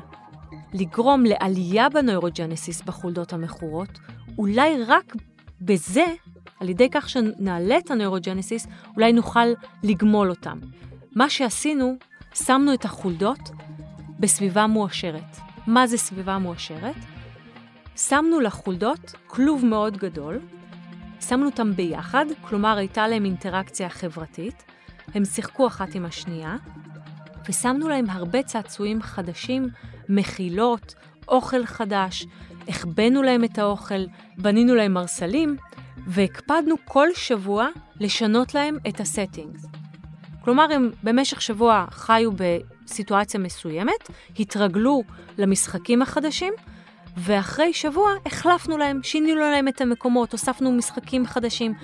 לגרום 0.74 1.24
לעלייה 1.24 1.88
בנוירוג'נסיס 1.88 2.82
בחולדות 2.82 3.32
המכורות, 3.32 3.98
אולי 4.38 4.84
רק 4.86 5.16
בזה, 5.60 6.04
על 6.60 6.68
ידי 6.68 6.90
כך 6.90 7.08
שנעלה 7.08 7.78
את 7.78 7.90
הנוירוג'נסיס, 7.90 8.66
אולי 8.96 9.12
נוכל 9.12 9.46
לגמול 9.82 10.30
אותם. 10.30 10.58
מה 11.16 11.30
שעשינו, 11.30 11.96
שמנו 12.34 12.74
את 12.74 12.84
החולדות 12.84 13.50
בסביבה 14.20 14.66
מואשרת. 14.66 15.36
מה 15.66 15.86
זה 15.86 15.98
סביבה 15.98 16.38
מואשרת? 16.38 16.94
שמנו 17.96 18.40
לחולדות 18.40 19.14
כלוב 19.26 19.64
מאוד 19.64 19.96
גדול, 19.96 20.40
שמנו 21.20 21.46
אותם 21.46 21.72
ביחד, 21.72 22.26
כלומר 22.40 22.76
הייתה 22.76 23.08
להם 23.08 23.24
אינטראקציה 23.24 23.88
חברתית, 23.88 24.64
הם 25.14 25.24
שיחקו 25.24 25.66
אחת 25.66 25.94
עם 25.94 26.04
השנייה, 26.04 26.56
ושמנו 27.48 27.88
להם 27.88 28.10
הרבה 28.10 28.42
צעצועים 28.42 29.02
חדשים, 29.02 29.68
מחילות, 30.08 30.94
אוכל 31.28 31.66
חדש, 31.66 32.26
החבאנו 32.68 33.22
להם 33.22 33.44
את 33.44 33.58
האוכל, 33.58 34.04
בנינו 34.38 34.74
להם 34.74 34.92
מרסלים, 34.92 35.56
והקפדנו 36.06 36.74
כל 36.84 37.08
שבוע 37.14 37.68
לשנות 38.00 38.54
להם 38.54 38.76
את 38.88 39.00
הסטינגס. 39.00 39.66
כלומר, 40.44 40.72
הם 40.72 40.90
במשך 41.02 41.42
שבוע 41.42 41.86
חיו 41.90 42.30
בסיטואציה 42.86 43.40
מסוימת, 43.40 44.10
התרגלו 44.38 45.02
למשחקים 45.38 46.02
החדשים, 46.02 46.52
ואחרי 47.16 47.72
שבוע 47.72 48.10
החלפנו 48.26 48.78
להם, 48.78 49.02
שינינו 49.02 49.40
להם 49.40 49.68
את 49.68 49.80
המקומות, 49.80 50.32
הוספנו 50.32 50.72
משחקים 50.72 51.26
חדשים, 51.26 51.74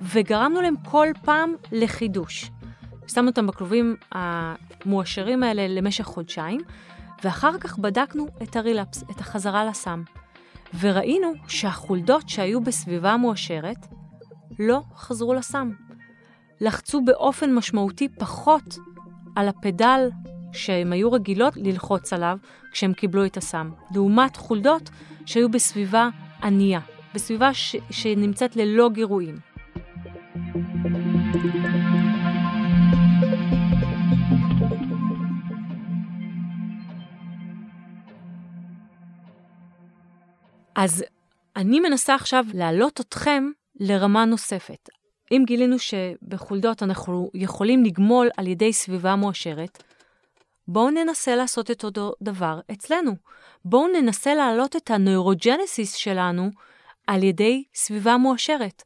וגרמנו 0.00 0.60
להם 0.60 0.74
כל 0.90 1.06
פעם 1.24 1.54
לחידוש. 1.72 2.50
שמנו 3.06 3.28
אותם 3.28 3.46
בכלובים 3.46 3.96
המואשרים 4.12 5.42
האלה 5.42 5.68
למשך 5.68 6.04
חודשיים, 6.04 6.60
ואחר 7.24 7.58
כך 7.58 7.78
בדקנו 7.78 8.26
את 8.42 8.56
הרילפס, 8.56 9.02
את 9.02 9.20
החזרה 9.20 9.64
לסם. 9.64 10.02
וראינו 10.80 11.32
שהחולדות 11.48 12.28
שהיו 12.28 12.60
בסביבה 12.60 13.16
מואשרת 13.16 13.86
לא 14.58 14.80
חזרו 14.96 15.34
לסם. 15.34 15.70
לחצו 16.60 17.00
באופן 17.04 17.54
משמעותי 17.54 18.08
פחות 18.08 18.78
על 19.36 19.48
הפדל 19.48 20.10
שהן 20.52 20.92
היו 20.92 21.12
רגילות 21.12 21.56
ללחוץ 21.56 22.12
עליו 22.12 22.38
כשהם 22.72 22.92
קיבלו 22.92 23.26
את 23.26 23.36
הסם, 23.36 23.70
לעומת 23.94 24.36
חולדות 24.36 24.90
שהיו 25.26 25.48
בסביבה 25.48 26.08
ענייה, 26.42 26.80
בסביבה 27.14 27.54
ש- 27.54 27.76
שנמצאת 27.90 28.56
ללא 28.56 28.88
גירויים. 28.92 29.36
אז 40.74 41.04
אני 41.56 41.80
מנסה 41.80 42.14
עכשיו 42.14 42.44
להעלות 42.54 43.00
אתכם 43.00 43.50
לרמה 43.80 44.24
נוספת. 44.24 44.88
אם 45.32 45.42
גילינו 45.46 45.76
שבחולדות 45.78 46.82
אנחנו 46.82 47.30
יכולים 47.34 47.84
לגמול 47.84 48.28
על 48.36 48.46
ידי 48.46 48.72
סביבה 48.72 49.16
מואשרת, 49.16 49.82
בואו 50.72 50.90
ננסה 50.90 51.36
לעשות 51.36 51.70
את 51.70 51.84
אותו 51.84 52.12
דבר 52.22 52.60
אצלנו. 52.72 53.12
בואו 53.64 53.88
ננסה 53.88 54.34
להעלות 54.34 54.76
את 54.76 54.90
הנוירוג'נסיס 54.90 55.94
שלנו 55.94 56.50
על 57.06 57.22
ידי 57.22 57.64
סביבה 57.74 58.16
מואשרת. 58.16 58.82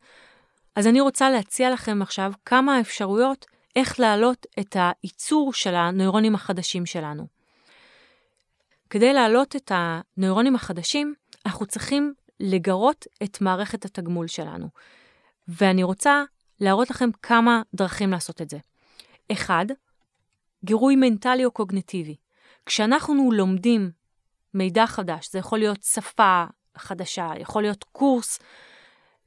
אז 0.76 0.86
אני 0.86 1.00
רוצה 1.00 1.30
להציע 1.30 1.70
לכם 1.70 2.02
עכשיו 2.02 2.32
כמה 2.44 2.80
אפשרויות 2.80 3.46
איך 3.76 4.00
להעלות 4.00 4.46
את 4.60 4.76
הייצור 4.78 5.52
של 5.52 5.74
הנוירונים 5.74 6.34
החדשים 6.34 6.86
שלנו. 6.86 7.26
כדי 8.90 9.12
להעלות 9.12 9.56
את 9.56 9.72
הנוירונים 9.74 10.54
החדשים, 10.54 11.14
אנחנו 11.46 11.66
צריכים 11.66 12.14
לגרות 12.40 13.06
את 13.22 13.40
מערכת 13.40 13.84
התגמול 13.84 14.26
שלנו. 14.26 14.68
ואני 15.48 15.82
רוצה 15.82 16.24
להראות 16.60 16.90
לכם 16.90 17.10
כמה 17.22 17.62
דרכים 17.74 18.10
לעשות 18.10 18.42
את 18.42 18.50
זה. 18.50 18.58
אחד, 19.32 19.66
גירוי 20.64 20.96
מנטלי 20.96 21.44
או 21.44 21.50
קוגנטיבי. 21.50 22.16
כשאנחנו 22.66 23.32
לומדים 23.32 23.90
מידע 24.54 24.86
חדש, 24.86 25.28
זה 25.32 25.38
יכול 25.38 25.58
להיות 25.58 25.82
שפה 25.82 26.44
חדשה, 26.76 27.30
יכול 27.38 27.62
להיות 27.62 27.84
קורס, 27.84 28.38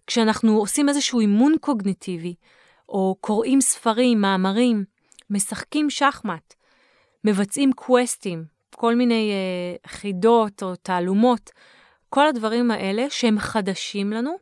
כשאנחנו 0.08 0.58
עושים 0.58 0.90
איזשהו 0.90 1.20
אימון 1.20 1.54
קוגנטיבי, 1.62 2.36
או 2.90 3.16
קוראים 3.22 3.62
ספרים, 3.62 4.22
מאמרים, 4.22 4.84
משחקים 5.30 5.90
שחמט, 5.90 6.54
מבצעים 7.24 7.74
קווסטים, 7.74 8.46
כל 8.76 8.96
מיני 8.96 9.32
uh, 9.86 9.90
חידות 9.90 10.64
או 10.64 10.76
תעלומות, 10.76 11.50
כל 12.10 12.28
הדברים 12.28 12.72
האלה 12.72 13.10
שהם 13.10 13.40
חדשים 13.40 14.12
לנו, 14.12 14.36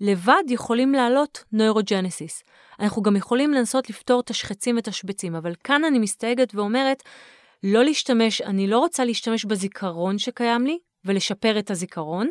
לבד 0.00 0.42
יכולים 0.48 0.92
להעלות 0.92 1.44
נוירוג'נסיס. 1.52 2.42
אנחנו 2.80 3.02
גם 3.02 3.16
יכולים 3.16 3.52
לנסות 3.52 3.90
לפתור 3.90 4.22
ואת 4.76 4.88
השבצים, 4.88 5.36
אבל 5.36 5.54
כאן 5.64 5.84
אני 5.84 5.98
מסתייגת 5.98 6.54
ואומרת, 6.54 7.02
לא 7.62 7.84
להשתמש, 7.84 8.40
אני 8.40 8.66
לא 8.66 8.78
רוצה 8.78 9.04
להשתמש 9.04 9.44
בזיכרון 9.44 10.18
שקיים 10.18 10.66
לי 10.66 10.78
ולשפר 11.04 11.58
את 11.58 11.70
הזיכרון, 11.70 12.28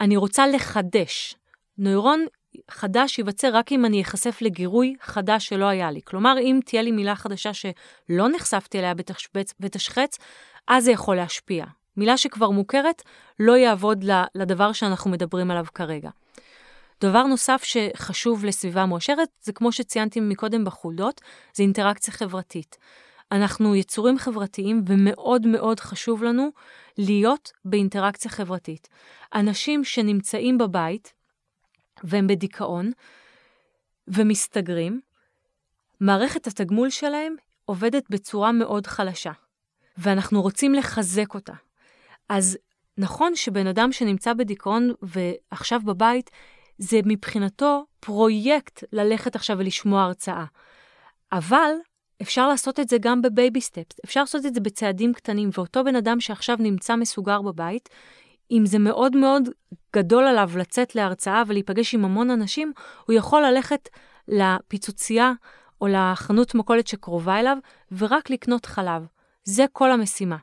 אני 0.00 0.16
רוצה 0.16 0.46
לחדש. 0.46 1.34
נוירון 1.78 2.26
חדש 2.70 3.18
ייווצר 3.18 3.56
רק 3.56 3.72
אם 3.72 3.84
אני 3.84 4.02
אחשף 4.02 4.38
לגירוי 4.40 4.94
חדש 5.00 5.48
שלא 5.48 5.64
היה 5.64 5.90
לי. 5.90 6.00
כלומר, 6.04 6.34
אם 6.38 6.60
תהיה 6.64 6.82
לי 6.82 6.90
מילה 6.90 7.16
חדשה 7.16 7.50
שלא 7.54 8.28
נחשפתי 8.28 8.78
אליה 8.78 8.94
בתשבץ 8.94 9.54
ותשחץ, 9.60 10.18
אז 10.68 10.84
זה 10.84 10.92
יכול 10.92 11.16
להשפיע. 11.16 11.64
מילה 11.96 12.16
שכבר 12.16 12.50
מוכרת 12.50 13.02
לא 13.40 13.56
יעבוד 13.56 14.04
לדבר 14.34 14.72
שאנחנו 14.72 15.10
מדברים 15.10 15.50
עליו 15.50 15.64
כרגע. 15.74 16.10
דבר 17.00 17.22
נוסף 17.22 17.62
שחשוב 17.64 18.44
לסביבה 18.44 18.86
מואשרת, 18.86 19.28
זה 19.42 19.52
כמו 19.52 19.72
שציינתי 19.72 20.20
מקודם 20.20 20.64
בחולדות, 20.64 21.20
זה 21.54 21.62
אינטראקציה 21.62 22.14
חברתית. 22.14 22.76
אנחנו 23.32 23.76
יצורים 23.76 24.18
חברתיים 24.18 24.82
ומאוד 24.86 25.46
מאוד 25.46 25.80
חשוב 25.80 26.22
לנו 26.22 26.48
להיות 26.98 27.52
באינטראקציה 27.64 28.30
חברתית. 28.30 28.88
אנשים 29.34 29.84
שנמצאים 29.84 30.58
בבית 30.58 31.12
והם 32.04 32.26
בדיכאון 32.26 32.90
ומסתגרים, 34.08 35.00
מערכת 36.00 36.46
התגמול 36.46 36.90
שלהם 36.90 37.34
עובדת 37.64 38.10
בצורה 38.10 38.52
מאוד 38.52 38.86
חלשה, 38.86 39.32
ואנחנו 39.98 40.42
רוצים 40.42 40.74
לחזק 40.74 41.34
אותה. 41.34 41.52
אז 42.28 42.58
נכון 42.98 43.36
שבן 43.36 43.66
אדם 43.66 43.92
שנמצא 43.92 44.32
בדיכאון 44.32 44.90
ועכשיו 45.02 45.80
בבית, 45.84 46.30
זה 46.78 47.00
מבחינתו 47.04 47.84
פרויקט 48.00 48.84
ללכת 48.92 49.36
עכשיו 49.36 49.58
ולשמוע 49.58 50.02
הרצאה. 50.02 50.44
אבל 51.32 51.70
אפשר 52.22 52.48
לעשות 52.48 52.80
את 52.80 52.88
זה 52.88 52.96
גם 53.00 53.22
בבייבי 53.22 53.60
סטפס, 53.60 53.96
אפשר 54.04 54.20
לעשות 54.20 54.46
את 54.46 54.54
זה 54.54 54.60
בצעדים 54.60 55.12
קטנים, 55.12 55.50
ואותו 55.52 55.84
בן 55.84 55.96
אדם 55.96 56.20
שעכשיו 56.20 56.56
נמצא 56.60 56.96
מסוגר 56.96 57.42
בבית, 57.42 57.88
אם 58.50 58.66
זה 58.66 58.78
מאוד 58.78 59.16
מאוד 59.16 59.48
גדול 59.96 60.24
עליו 60.24 60.50
לצאת 60.56 60.94
להרצאה 60.94 61.42
ולהיפגש 61.46 61.94
עם 61.94 62.04
המון 62.04 62.30
אנשים, 62.30 62.72
הוא 63.06 63.14
יכול 63.14 63.42
ללכת 63.42 63.88
לפיצוצייה 64.28 65.32
או 65.80 65.86
לחנות 65.86 66.54
מכולת 66.54 66.86
שקרובה 66.86 67.40
אליו, 67.40 67.56
ורק 67.92 68.30
לקנות 68.30 68.66
חלב. 68.66 69.06
זה 69.44 69.64
כל 69.72 69.90
המשימה. 69.90 70.36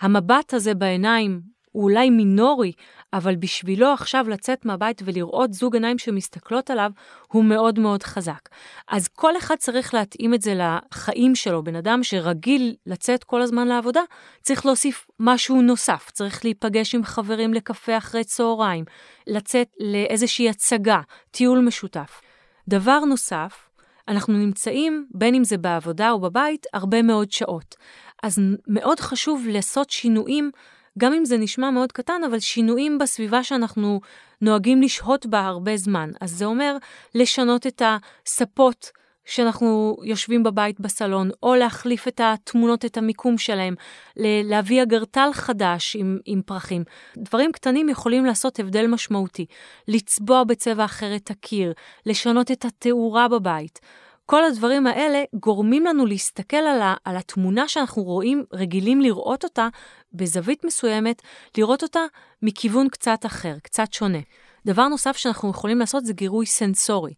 המבט 0.00 0.54
הזה 0.54 0.74
בעיניים 0.74 1.53
הוא 1.74 1.84
אולי 1.84 2.10
מינורי, 2.10 2.72
אבל 3.12 3.36
בשבילו 3.36 3.92
עכשיו 3.92 4.28
לצאת 4.28 4.64
מהבית 4.64 5.02
ולראות 5.04 5.52
זוג 5.52 5.74
עיניים 5.74 5.98
שמסתכלות 5.98 6.70
עליו, 6.70 6.90
הוא 7.28 7.44
מאוד 7.44 7.78
מאוד 7.78 8.02
חזק. 8.02 8.48
אז 8.88 9.08
כל 9.08 9.36
אחד 9.36 9.54
צריך 9.58 9.94
להתאים 9.94 10.34
את 10.34 10.42
זה 10.42 10.54
לחיים 10.54 11.34
שלו. 11.34 11.64
בן 11.64 11.76
אדם 11.76 12.02
שרגיל 12.02 12.74
לצאת 12.86 13.24
כל 13.24 13.42
הזמן 13.42 13.68
לעבודה, 13.68 14.00
צריך 14.42 14.66
להוסיף 14.66 15.06
משהו 15.20 15.62
נוסף. 15.62 16.10
צריך 16.12 16.44
להיפגש 16.44 16.94
עם 16.94 17.04
חברים 17.04 17.54
לקפה 17.54 17.98
אחרי 17.98 18.24
צהריים, 18.24 18.84
לצאת 19.26 19.68
לאיזושהי 19.80 20.48
הצגה, 20.48 21.00
טיול 21.30 21.58
משותף. 21.58 22.20
דבר 22.68 23.00
נוסף, 23.00 23.68
אנחנו 24.08 24.34
נמצאים, 24.34 25.06
בין 25.14 25.34
אם 25.34 25.44
זה 25.44 25.58
בעבודה 25.58 26.10
או 26.10 26.20
בבית, 26.20 26.66
הרבה 26.72 27.02
מאוד 27.02 27.32
שעות. 27.32 27.74
אז 28.22 28.38
מאוד 28.68 29.00
חשוב 29.00 29.46
לעשות 29.48 29.90
שינויים 29.90 30.50
גם 30.98 31.12
אם 31.12 31.24
זה 31.24 31.38
נשמע 31.38 31.70
מאוד 31.70 31.92
קטן, 31.92 32.20
אבל 32.26 32.38
שינויים 32.38 32.98
בסביבה 32.98 33.44
שאנחנו 33.44 34.00
נוהגים 34.40 34.82
לשהות 34.82 35.26
בה 35.26 35.40
הרבה 35.40 35.76
זמן. 35.76 36.10
אז 36.20 36.30
זה 36.30 36.44
אומר 36.44 36.76
לשנות 37.14 37.66
את 37.66 37.82
הספות 37.84 38.90
שאנחנו 39.24 39.96
יושבים 40.02 40.42
בבית 40.42 40.80
בסלון, 40.80 41.30
או 41.42 41.54
להחליף 41.54 42.08
את 42.08 42.20
התמונות, 42.24 42.84
את 42.84 42.96
המיקום 42.96 43.38
שלהם, 43.38 43.74
להביא 44.16 44.82
אגרטל 44.82 45.28
חדש 45.32 45.96
עם, 45.96 46.18
עם 46.24 46.42
פרחים. 46.46 46.84
דברים 47.16 47.52
קטנים 47.52 47.88
יכולים 47.88 48.24
לעשות 48.24 48.58
הבדל 48.58 48.86
משמעותי. 48.86 49.46
לצבוע 49.88 50.44
בצבע 50.44 50.84
אחר 50.84 51.16
את 51.16 51.30
הקיר, 51.30 51.72
לשנות 52.06 52.50
את 52.50 52.64
התאורה 52.64 53.28
בבית. 53.28 53.80
כל 54.26 54.44
הדברים 54.44 54.86
האלה 54.86 55.22
גורמים 55.34 55.84
לנו 55.84 56.06
להסתכל 56.06 56.56
על, 56.56 56.82
ה, 56.82 56.94
על 57.04 57.16
התמונה 57.16 57.68
שאנחנו 57.68 58.02
רואים, 58.02 58.44
רגילים 58.52 59.00
לראות 59.00 59.44
אותה 59.44 59.68
בזווית 60.14 60.64
מסוימת, 60.64 61.22
לראות 61.58 61.82
אותה 61.82 62.00
מכיוון 62.42 62.88
קצת 62.88 63.26
אחר, 63.26 63.54
קצת 63.62 63.92
שונה. 63.92 64.18
דבר 64.66 64.88
נוסף 64.88 65.16
שאנחנו 65.16 65.50
יכולים 65.50 65.78
לעשות 65.78 66.04
זה 66.04 66.12
גירוי 66.12 66.46
סנסורי. 66.46 67.14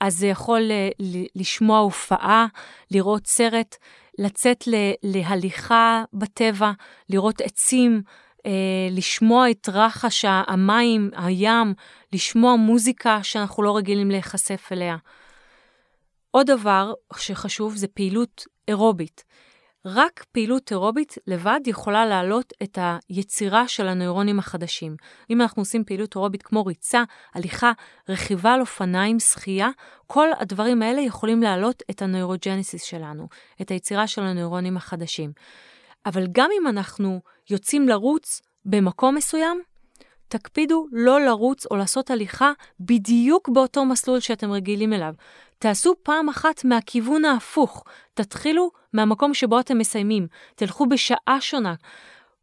אז 0.00 0.18
זה 0.18 0.26
יכול 0.26 0.70
לשמוע 1.34 1.78
הופעה, 1.78 2.46
לראות 2.90 3.26
סרט, 3.26 3.76
לצאת 4.18 4.64
להליכה 5.02 6.04
בטבע, 6.12 6.72
לראות 7.10 7.40
עצים, 7.40 8.02
אה, 8.46 8.50
לשמוע 8.90 9.50
את 9.50 9.68
רחש 9.72 10.24
המים, 10.28 11.10
הים, 11.16 11.74
לשמוע 12.12 12.56
מוזיקה 12.56 13.22
שאנחנו 13.22 13.62
לא 13.62 13.76
רגילים 13.76 14.10
להיחשף 14.10 14.68
אליה. 14.72 14.96
עוד 16.30 16.46
דבר 16.46 16.92
שחשוב 17.16 17.76
זה 17.76 17.88
פעילות 17.88 18.44
אירובית. 18.68 19.24
רק 19.86 20.24
פעילות 20.32 20.72
אירובית 20.72 21.14
לבד 21.26 21.60
יכולה 21.66 22.06
להעלות 22.06 22.52
את 22.62 22.78
היצירה 23.08 23.68
של 23.68 23.88
הנוירונים 23.88 24.38
החדשים. 24.38 24.96
אם 25.30 25.40
אנחנו 25.40 25.62
עושים 25.62 25.84
פעילות 25.84 26.14
אירובית 26.14 26.42
כמו 26.42 26.64
ריצה, 26.64 27.02
הליכה, 27.34 27.72
רכיבה 28.08 28.52
על 28.52 28.60
אופניים, 28.60 29.20
שחייה, 29.20 29.68
כל 30.06 30.28
הדברים 30.38 30.82
האלה 30.82 31.00
יכולים 31.00 31.42
להעלות 31.42 31.82
את 31.90 32.02
הנוירוג'נסיס 32.02 32.82
שלנו, 32.82 33.28
את 33.60 33.70
היצירה 33.70 34.06
של 34.06 34.22
הנוירונים 34.22 34.76
החדשים. 34.76 35.32
אבל 36.06 36.26
גם 36.32 36.50
אם 36.60 36.66
אנחנו 36.66 37.20
יוצאים 37.50 37.88
לרוץ 37.88 38.42
במקום 38.64 39.14
מסוים, 39.14 39.62
תקפידו 40.28 40.86
לא 40.92 41.20
לרוץ 41.20 41.66
או 41.66 41.76
לעשות 41.76 42.10
הליכה 42.10 42.52
בדיוק 42.80 43.48
באותו 43.48 43.84
מסלול 43.84 44.20
שאתם 44.20 44.52
רגילים 44.52 44.92
אליו. 44.92 45.14
תעשו 45.58 45.94
פעם 46.02 46.28
אחת 46.28 46.64
מהכיוון 46.64 47.24
ההפוך. 47.24 47.84
תתחילו 48.14 48.70
מהמקום 48.92 49.34
שבו 49.34 49.60
אתם 49.60 49.78
מסיימים. 49.78 50.26
תלכו 50.54 50.86
בשעה 50.86 51.40
שונה. 51.40 51.74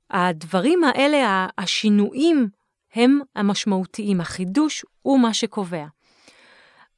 הדברים 0.09 0.83
האלה, 0.83 1.47
השינויים, 1.57 2.47
הם 2.93 3.19
המשמעותיים. 3.35 4.21
החידוש 4.21 4.85
הוא 5.01 5.19
מה 5.19 5.33
שקובע. 5.33 5.85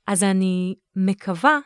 אז 0.08 0.24
אני 0.24 0.76
מקווה 0.96 1.60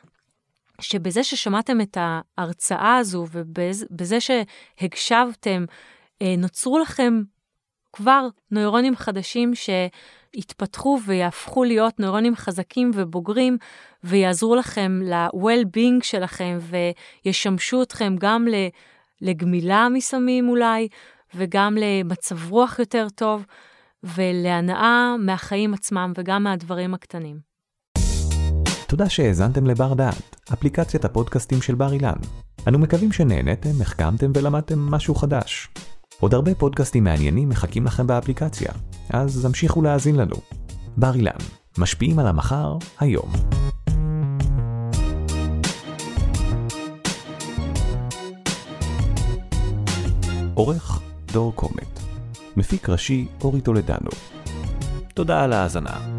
שבזה 0.82 1.24
ששמעתם 1.24 1.82
את 1.82 1.98
ההרצאה 2.00 2.98
הזו 2.98 3.26
ובזה 3.32 4.18
שהקשבתם, 4.20 5.66
אה, 6.22 6.36
נוצרו 6.38 6.80
לכם 6.80 7.22
כבר 8.00 8.28
נוירונים 8.52 8.96
חדשים 8.96 9.52
שיתפתחו 9.56 11.00
ויהפכו 11.06 11.64
להיות 11.64 12.00
נוירונים 12.00 12.36
חזקים 12.36 12.92
ובוגרים 12.94 13.58
ויעזרו 14.04 14.56
לכם 14.56 15.00
ל-well-being 15.04 16.04
שלכם 16.04 16.58
וישמשו 17.26 17.84
אתכם 17.84 18.16
גם 18.20 18.48
לגמילה 19.22 19.88
מסמים 19.90 20.50
אולי 20.50 20.88
וגם 21.36 21.78
למצב 21.80 22.52
רוח 22.52 22.80
יותר 22.80 23.08
טוב 23.16 23.46
ולהנאה 24.04 25.16
מהחיים 25.20 25.74
עצמם 25.74 26.14
וגם 26.18 26.44
מהדברים 26.44 26.94
הקטנים. 26.94 27.40
תודה 28.88 29.10
שהאזנתם 29.10 29.66
לבר 29.66 29.94
דעת, 29.94 30.36
אפליקציית 30.54 31.06
הפודקאסטים 31.06 31.62
של 31.62 31.76
בר 31.76 31.94
אילן. 31.94 32.20
אנו 32.68 32.80
מקווים 32.80 33.12
שנהנתם, 33.12 33.82
החכמתם 33.82 34.32
ולמדתם 34.36 34.80
משהו 34.80 35.16
חדש. 35.16 35.70
עוד 36.20 36.34
הרבה 36.34 36.56
פודקאסטים 36.56 37.04
מעניינים 37.04 37.50
מחכים 37.50 37.86
לכם 37.86 38.08
באפליקציה, 38.08 38.72
אז 39.10 39.46
המשיכו 39.46 39.82
להאזין 39.82 40.16
לנו. 40.16 40.36
בר 40.98 41.16
אילן, 41.16 41.32
משפיעים 41.78 42.20
על 42.20 42.28
המחר, 42.28 42.78
היום. 43.00 43.32
עורך 50.54 51.02
דור 51.32 51.54
קומט, 51.56 52.00
מפיק 52.58 52.90
ראשי 52.90 53.28
אורי 53.42 53.62
טולדנו. 53.62 54.10
תודה 55.14 55.44
על 55.44 55.54
ההאזנה. 55.54 56.19